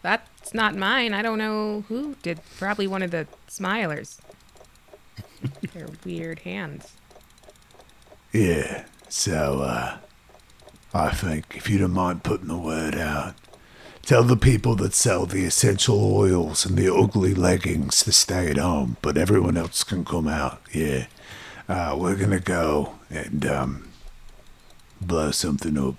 [0.06, 1.12] That's not mine.
[1.12, 2.38] I don't know who did.
[2.58, 4.18] Probably one of the smilers.
[5.74, 6.92] They're weird hands.
[8.32, 9.98] Yeah, so, uh,
[10.94, 13.34] I think if you don't mind putting the word out,
[14.02, 18.58] tell the people that sell the essential oils and the ugly leggings to stay at
[18.58, 21.06] home, but everyone else can come out, yeah.
[21.68, 23.88] Uh, we're gonna go and, um,
[25.00, 25.96] blow something up.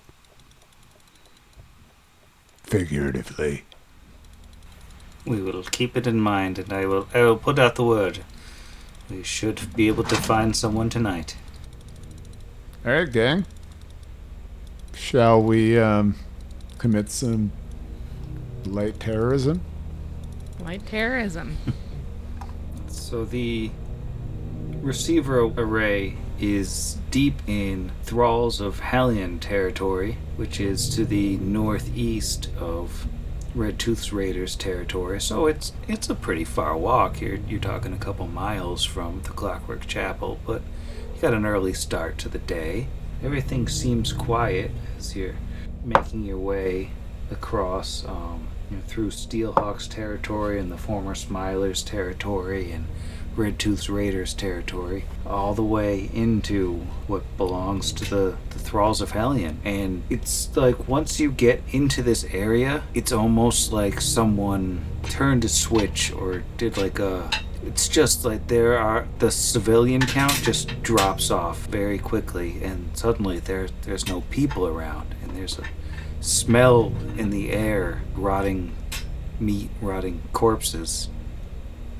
[2.63, 3.65] Figuratively.
[5.27, 8.19] We will keep it in mind, and I will I will put out the word.
[9.09, 11.35] We should be able to find someone tonight.
[12.85, 13.45] All right, gang.
[14.95, 16.15] Shall we um,
[16.77, 17.51] commit some
[18.65, 19.61] light terrorism?
[20.59, 21.57] Light terrorism.
[23.07, 23.71] So the
[24.81, 33.07] receiver array is deep in Thralls of Hellion territory, which is to the northeast of
[33.57, 35.19] Red Tooth's Raiders territory.
[35.19, 37.19] So it's it's a pretty far walk.
[37.19, 40.61] You're you're talking a couple miles from the Clockwork Chapel, but
[41.15, 42.87] you got an early start to the day.
[43.23, 45.35] Everything seems quiet as you're
[45.83, 46.91] making your way
[47.31, 52.85] across um, you know, through Steelhawks territory and the former Smilers territory and
[53.37, 59.11] Red Tooth's Raiders territory, all the way into what belongs to the, the Thralls of
[59.11, 59.59] Hellion.
[59.63, 65.49] And it's like once you get into this area, it's almost like someone turned a
[65.49, 67.29] switch or did like a.
[67.63, 73.39] It's just like there are the civilian count just drops off very quickly, and suddenly
[73.39, 75.63] there there's no people around, and there's a
[76.21, 78.75] smell in the air, rotting
[79.39, 81.09] meat, rotting corpses,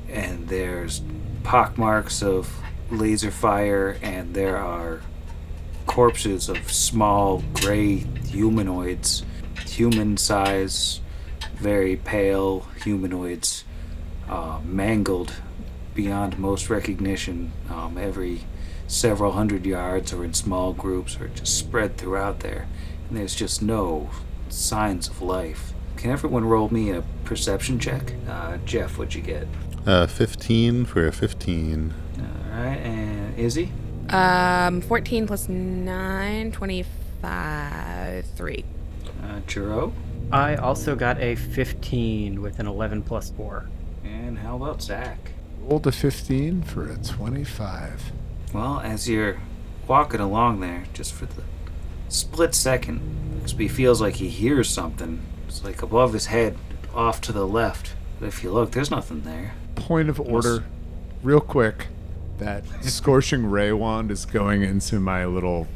[0.09, 1.01] and there's
[1.47, 2.59] pockmarks of
[2.91, 5.01] laser fire, and there are
[5.85, 9.23] corpses of small gray humanoids,
[9.65, 10.99] human size,
[11.55, 13.63] very pale humanoids,
[14.27, 15.35] uh, mangled
[15.95, 18.41] beyond most recognition um, every
[18.85, 22.67] several hundred yards or in small groups or just spread throughout there.
[23.07, 24.09] And there's just no
[24.49, 25.71] signs of life.
[25.95, 28.11] Can everyone roll me a perception check?
[28.27, 29.47] Uh, Jeff, what'd you get?
[29.87, 31.93] Uh, 15 for a 15.
[32.19, 32.25] All
[32.61, 33.71] right, and Izzy?
[34.09, 38.65] Um, 14 plus 9, 25, 3.
[39.23, 39.93] Uh, Churro?
[40.29, 43.69] I also got a 15 with an 11 plus 4.
[44.03, 45.31] And how about Zach?
[45.61, 48.11] Rolled a 15 for a 25.
[48.53, 49.37] Well, as you're
[49.87, 51.43] walking along there, just for the
[52.09, 52.99] split second,
[53.39, 55.21] Brixby feels like he hears something.
[55.47, 56.57] It's like above his head,
[56.93, 57.93] off to the left.
[58.19, 59.53] But if you look, there's nothing there.
[59.77, 60.63] Point of order,
[61.23, 61.87] real quick.
[62.39, 65.67] That scorching ray wand is going into my little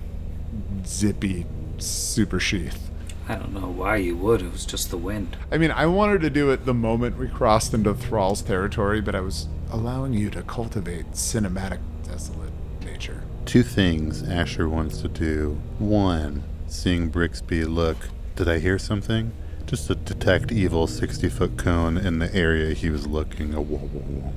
[0.85, 1.45] zippy
[1.77, 2.89] super sheath.
[3.27, 4.41] I don't know why you would.
[4.41, 5.37] It was just the wind.
[5.51, 9.15] I mean, I wanted to do it the moment we crossed into Thrall's territory, but
[9.15, 12.51] I was allowing you to cultivate cinematic desolate
[12.83, 13.23] nature.
[13.45, 15.59] Two things Asher wants to do.
[15.79, 17.97] One, seeing Brixby look,
[18.35, 19.31] did I hear something?
[19.71, 23.55] Just to detect evil 60 foot cone in the area he was looking.
[23.55, 24.33] Oh, whoa, whoa, whoa.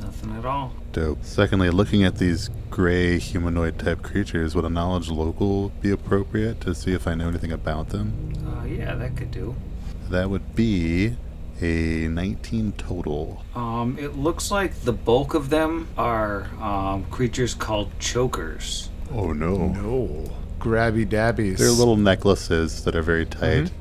[0.00, 0.74] Nothing at all.
[0.92, 1.24] Dope.
[1.24, 6.72] Secondly, looking at these gray humanoid type creatures, would a knowledge local be appropriate to
[6.72, 8.32] see if I know anything about them?
[8.46, 9.56] Uh, yeah, that could do.
[10.08, 11.16] That would be
[11.60, 13.44] a 19 total.
[13.56, 18.88] Um, it looks like the bulk of them are um, creatures called chokers.
[19.12, 19.66] Oh no.
[19.66, 20.30] No.
[20.60, 21.58] grabby dabbies.
[21.58, 23.72] They're little necklaces that are very tight.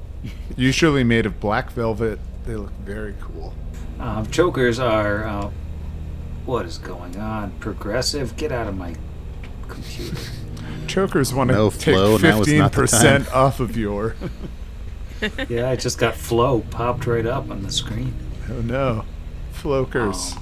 [0.56, 2.20] Usually made of black velvet.
[2.46, 3.54] They look very cool.
[4.00, 5.26] Um, chokers are.
[5.26, 5.52] Uh,
[6.46, 7.52] what is going on?
[7.60, 8.36] Progressive?
[8.38, 8.96] Get out of my
[9.68, 10.18] computer.
[10.88, 14.16] Chokers want to No, take Flo, 15% off of your.
[15.50, 18.14] yeah, I just got flow popped right up on the screen.
[18.50, 19.06] Oh no,
[19.54, 20.40] flokers.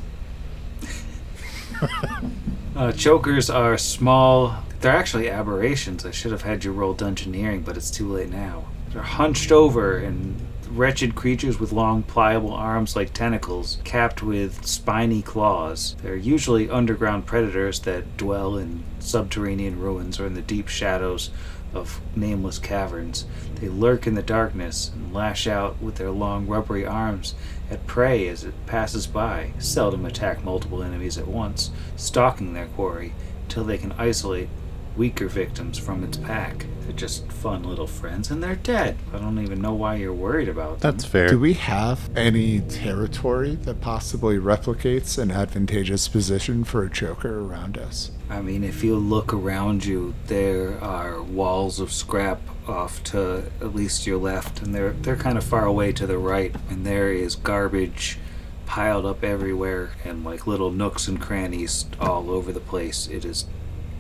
[2.76, 4.64] Uh, chokers are small.
[4.80, 6.08] They're actually aberrations.
[6.08, 8.66] I should have had you roll dungeoneering, but it's too late now.
[8.94, 10.40] They're hunched over and
[10.70, 15.96] wretched creatures with long, pliable arms like tentacles, capped with spiny claws.
[16.04, 21.32] They're usually underground predators that dwell in subterranean ruins or in the deep shadows
[21.74, 23.26] of nameless caverns.
[23.56, 27.34] They lurk in the darkness and lash out with their long, rubbery arms
[27.72, 33.14] at prey as it passes by, seldom attack multiple enemies at once, stalking their quarry
[33.44, 34.50] until they can isolate
[34.96, 36.66] weaker victims from its pack.
[36.82, 38.98] They're just fun little friends, and they're dead.
[39.14, 40.92] I don't even know why you're worried about them.
[40.92, 41.30] That's fair.
[41.30, 47.78] Do we have any territory that possibly replicates an advantageous position for a choker around
[47.78, 48.12] us?
[48.30, 53.76] I mean, if you look around you, there are walls of scrap off to at
[53.76, 57.12] least your left, and they're they're kind of far away to the right, and there
[57.12, 58.18] is garbage
[58.66, 63.08] piled up everywhere, and like little nooks and crannies all over the place.
[63.08, 63.46] It is,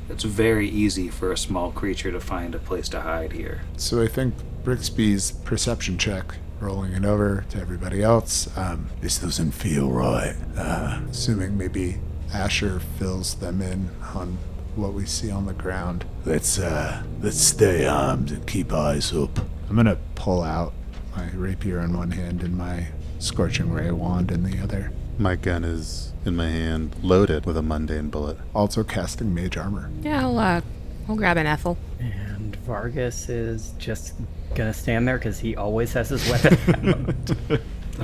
[0.09, 3.61] it's very easy for a small creature to find a place to hide here.
[3.77, 4.33] So I think
[4.63, 8.55] Brixby's perception check, rolling it over to everybody else.
[8.57, 10.35] Um, This doesn't feel right.
[10.55, 11.97] Uh, assuming maybe
[12.33, 14.37] Asher fills them in on
[14.75, 16.05] what we see on the ground.
[16.25, 19.39] let's uh, let's stay armed and keep eyes up.
[19.69, 20.73] I'm gonna pull out
[21.15, 22.87] my rapier in one hand and my
[23.19, 24.91] scorching ray wand in the other.
[25.19, 28.38] My gun is in my hand, loaded with a mundane bullet.
[28.55, 29.89] Also casting mage armor.
[30.01, 30.61] Yeah, I'll, uh,
[31.07, 31.78] I'll grab an Ethel.
[31.99, 34.13] And Vargas is just
[34.55, 37.15] gonna stand there because he always has his weapon
[37.49, 37.59] out.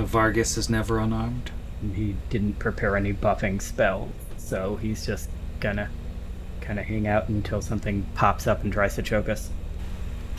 [0.06, 1.50] Vargas is never unarmed.
[1.94, 5.28] he didn't prepare any buffing spells, so he's just
[5.60, 5.88] gonna
[6.60, 9.50] kind of hang out until something pops up and tries to choke us.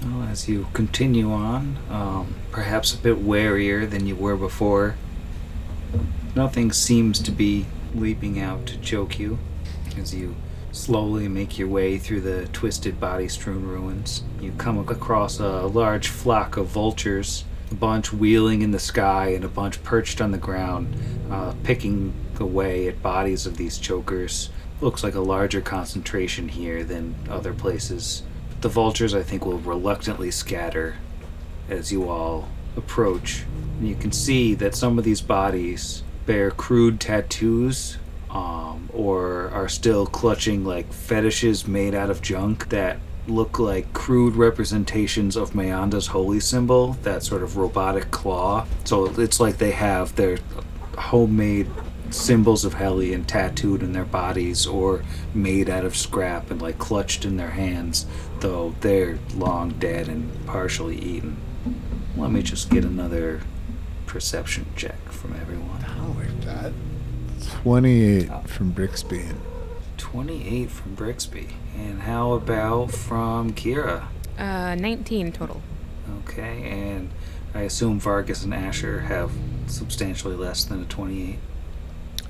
[0.04, 4.96] Well, as you continue on, um, perhaps a bit warier than you were before,
[6.36, 9.38] nothing seems to be leaping out to choke you
[9.98, 10.36] as you
[10.72, 14.24] slowly make your way through the twisted body strewn ruins.
[14.40, 19.44] You come across a large flock of vultures, a bunch wheeling in the sky and
[19.44, 20.96] a bunch perched on the ground,
[21.30, 24.50] uh, picking away at bodies of these chokers.
[24.80, 28.24] Looks like a larger concentration here than other places.
[28.62, 30.96] The vultures, I think, will reluctantly scatter
[31.70, 33.44] as you all approach.
[33.80, 37.98] And you can see that some of these bodies bear crude tattoos
[38.30, 42.98] um, or are still clutching like fetishes made out of junk that
[43.28, 48.66] look like crude representations of Meyanda's holy symbol, that sort of robotic claw.
[48.84, 50.40] So it's like they have their
[50.98, 51.68] homemade
[52.10, 55.04] symbols of Hellion tattooed in their bodies or
[55.34, 58.06] made out of scrap and like clutched in their hands,
[58.40, 61.38] though they're long dead and partially eaten.
[62.18, 63.42] Let me just get another
[64.12, 65.86] perception check from everyone.
[65.88, 66.74] I like that.
[67.62, 69.24] 28 from Brixby.
[69.96, 71.48] 28 from Brixby.
[71.78, 74.04] And how about from Kira?
[74.38, 75.62] Uh, 19 total.
[76.24, 77.10] Okay, and
[77.56, 79.32] I assume Vargas and Asher have
[79.68, 81.40] substantially less than a 28.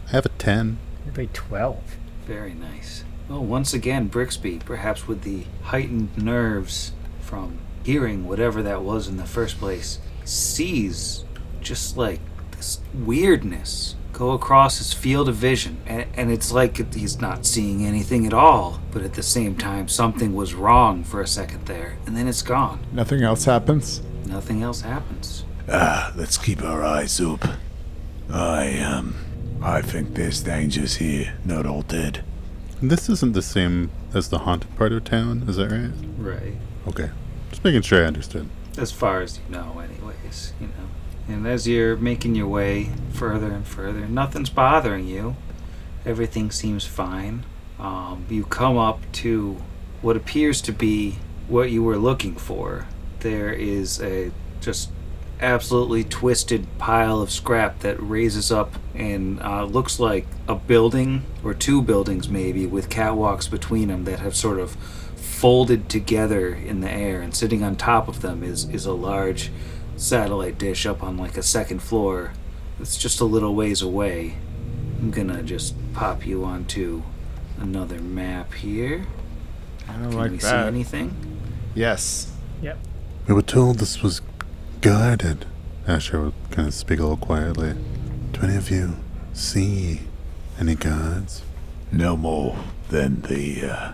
[0.08, 0.78] I have a 10.
[1.08, 1.80] Maybe 12.
[2.28, 3.04] Very nice.
[3.28, 9.18] Well, once again, Brixby, perhaps with the heightened nerves from hearing whatever that was in
[9.18, 11.26] the first place, sees
[11.62, 12.20] just like
[12.52, 15.78] this weirdness go across his field of vision.
[15.86, 19.88] And, and it's like he's not seeing anything at all, but at the same time,
[19.88, 22.86] something was wrong for a second there, and then it's gone.
[22.92, 24.02] Nothing else happens?
[24.26, 25.44] Nothing else happens.
[25.70, 27.44] Ah, let's keep our eyes up.
[28.30, 29.16] I um,
[29.62, 31.36] I think there's dangers here.
[31.46, 32.24] Not all dead.
[32.82, 35.92] This isn't the same as the haunted part of town, is that right?
[36.18, 36.56] Right.
[36.88, 37.10] Okay.
[37.50, 38.50] Just making sure I understood.
[38.78, 40.88] as far as you know anyways you know
[41.28, 45.36] and as you're making your way further and further nothing's bothering you.
[46.06, 47.46] Everything seems fine.
[47.80, 49.58] Um, you come up to
[50.02, 51.18] what appears to be
[51.48, 52.88] what you were looking for.
[53.20, 54.90] There is a just
[55.40, 61.54] absolutely twisted pile of scrap that raises up and uh, looks like a building or
[61.54, 64.72] two buildings maybe with catwalks between them that have sort of
[65.16, 69.52] folded together in the air and sitting on top of them is, is a large
[70.02, 72.34] satellite dish up on like a second floor
[72.80, 74.36] it's just a little ways away
[75.00, 77.04] i'm gonna just pop you onto
[77.60, 79.06] another map here
[79.88, 81.32] I don't can like we see anything
[81.74, 82.32] Yes.
[82.62, 82.78] Yep.
[83.28, 84.22] We were told this was
[84.82, 85.46] guarded.
[85.88, 87.76] Asher would kind of speak a little quietly.
[88.34, 88.98] Do any of you
[89.34, 90.02] see
[90.60, 91.44] any guards?
[91.92, 92.58] No more
[92.90, 93.92] than the uh,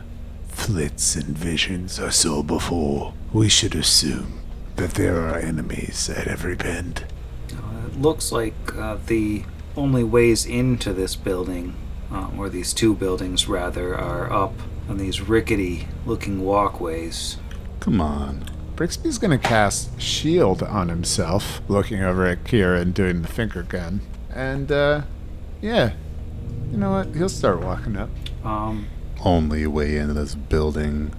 [0.48, 3.14] flits and visions I saw before.
[3.32, 4.40] We should assume
[4.78, 7.06] that there are enemies at every bend.
[7.54, 9.44] Uh, it looks like uh, the
[9.76, 11.76] only ways into this building,
[12.12, 14.54] um, or these two buildings rather, are up
[14.90, 17.38] on these rickety looking walkways.
[17.80, 18.50] Come on.
[18.76, 24.02] Brixby's gonna cast shield on himself, looking over at Kira and doing the finger gun.
[24.34, 25.02] And uh
[25.62, 25.94] yeah.
[26.72, 27.16] You know what?
[27.16, 28.10] He'll start walking up.
[28.44, 28.88] Um,
[29.24, 31.12] Only way into this building.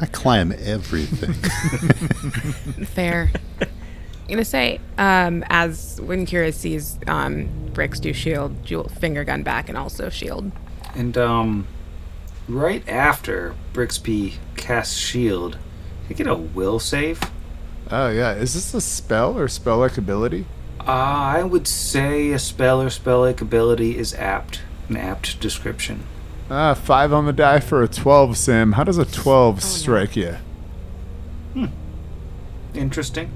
[0.00, 1.32] I climb everything.
[2.86, 3.30] Fair.
[3.60, 3.68] I'm
[4.28, 9.68] gonna say, um, as when Kira sees um, Bricks do shield, Jewel finger gun back
[9.68, 10.52] and also shield.
[10.94, 11.66] and um,
[12.48, 15.58] right after Brixby casts shield,
[16.08, 17.20] you get a will save.
[17.90, 18.32] Oh yeah.
[18.34, 20.46] Is this a spell or spell like ability?
[20.80, 26.04] Uh, I would say a spell or spell like ability is apt, an apt description.
[26.52, 28.72] Ah, five on the die for a twelve, Sim.
[28.72, 30.36] How does a twelve strike you?
[31.52, 31.66] Hmm.
[32.74, 33.30] Interesting.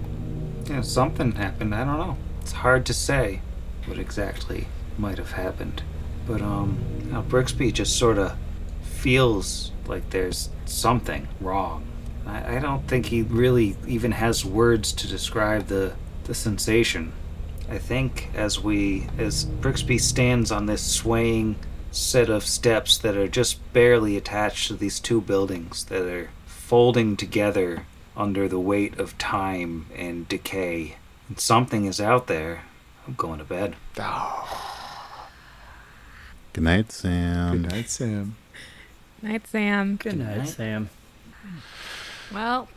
[0.69, 1.75] Yeah, something happened.
[1.75, 2.17] I don't know.
[2.41, 3.41] It's hard to say
[3.87, 4.67] what exactly
[4.99, 5.83] might have happened.
[6.27, 6.79] But, um,
[7.11, 8.37] now Brixby just sort of
[8.83, 11.87] feels like there's something wrong.
[12.27, 15.93] I, I don't think he really even has words to describe the,
[16.25, 17.13] the sensation.
[17.69, 21.57] I think as we, as Brixby stands on this swaying
[21.95, 27.17] set of steps that are just barely attached to these two buildings that are folding
[27.17, 27.87] together
[28.17, 30.97] under the weight of time and decay.
[31.29, 32.63] And something is out there.
[33.07, 33.77] I'm going to bed.
[36.53, 37.63] Good night, Sam.
[37.63, 38.37] Good night, Sam.
[39.23, 39.97] Night, Sam.
[39.97, 40.49] Good night, night.
[40.49, 40.91] Sam.
[42.33, 42.69] Well,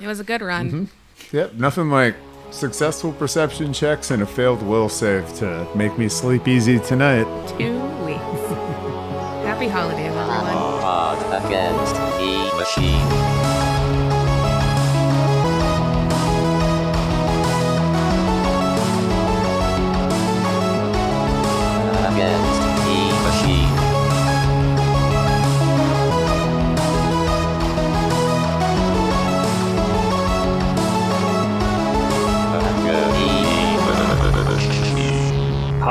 [0.00, 0.70] it was a good run.
[0.70, 1.36] Mm-hmm.
[1.36, 2.14] Yep, nothing like
[2.50, 7.24] successful perception checks and a failed will save to make me sleep easy tonight.
[7.58, 8.51] Two weeks.
[9.68, 10.21] Happy everyone.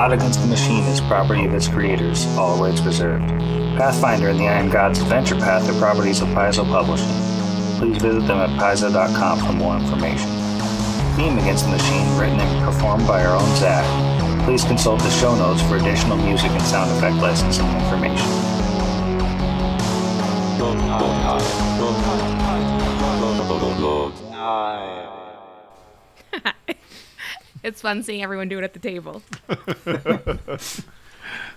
[0.02, 3.28] Pod Against the Machine is property of its creators, all rights reserved.
[3.78, 7.06] Pathfinder and the Iron Gods Adventure Path are properties of Paizo Publishing.
[7.78, 10.28] Please visit them at paizo.com for more information.
[11.16, 13.86] Theme Against the Machine written and performed by our own Zach.
[14.44, 18.26] Please consult the show notes for additional music and sound effect licensing information.
[27.64, 29.22] It's fun seeing everyone do it at the table.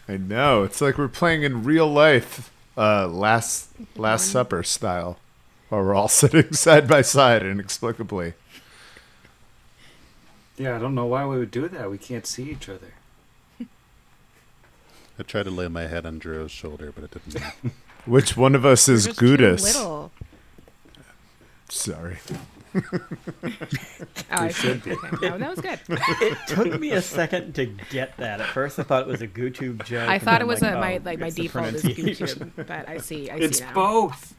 [0.09, 0.63] I know.
[0.65, 5.19] It's like we're playing in real life, uh, last Last Supper style,
[5.69, 8.35] while we're all sitting side by side inexplicably.
[10.57, 11.91] Yeah, I don't know why we would do that.
[11.91, 12.93] We can't see each other.
[15.19, 17.73] I tried to lay my head on Drew's shoulder, but it didn't work.
[18.05, 19.63] Which one of us is Just too Gudis?
[19.63, 20.13] little.
[21.69, 22.19] Sorry.
[22.75, 22.81] Oh,
[24.31, 24.71] I see.
[24.71, 24.95] Okay.
[25.23, 25.79] No, that was good.
[25.89, 28.41] It took me a second to get that.
[28.41, 30.09] At first, I thought it was a GooTube joke.
[30.09, 32.53] I thought it was I'm a, like, my oh, like my default is pronunciation.
[32.57, 33.31] YouTube, but I see.
[33.31, 33.75] I It's see now.
[33.75, 34.35] both.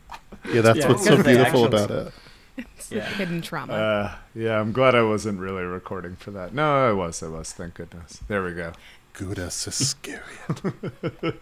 [0.51, 2.13] Yeah, that's Yeah, what's so beautiful about it.
[2.57, 3.05] It's Yeah.
[3.05, 3.73] hidden trauma.
[3.73, 6.53] Uh, yeah, I'm glad I wasn't really recording for that.
[6.53, 7.21] No, I was.
[7.23, 7.51] I was.
[7.53, 8.21] Thank goodness.
[8.27, 8.73] There we go.
[9.15, 9.95] Goudas is.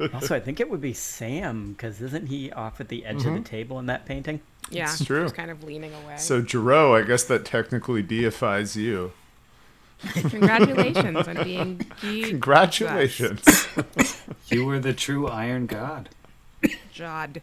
[0.14, 3.24] Also, I think it would be Sam because isn't he off at the edge of
[3.24, 3.44] the mm-hmm.
[3.44, 4.42] table in that painting?
[4.70, 5.24] yeah, it's true.
[5.24, 6.18] Just kind of leaning away.
[6.18, 9.12] So, Jero, I guess that technically deifies you.
[10.14, 13.68] Congratulations on being the Congratulations.
[14.48, 16.10] You were the true Iron God.
[16.94, 17.42] Jod.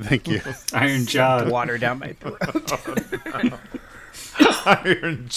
[0.00, 0.40] Thank you.
[0.72, 1.50] Iron Jod.
[1.50, 2.38] Water down my throat.
[4.66, 5.28] Iron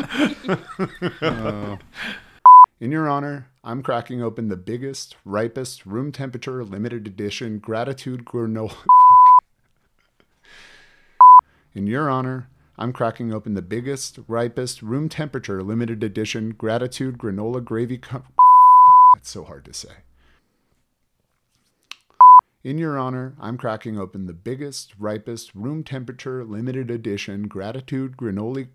[2.80, 8.74] In your honor, I'm cracking open the biggest, ripest, room temperature, limited edition gratitude granola.
[11.74, 12.48] In your honor,
[12.78, 18.00] I'm cracking open the biggest, ripest, room temperature, limited edition gratitude granola gravy.
[19.14, 19.90] That's so hard to say.
[22.64, 28.68] In your honor, I'm cracking open the biggest, ripest, room temperature, limited edition gratitude granola.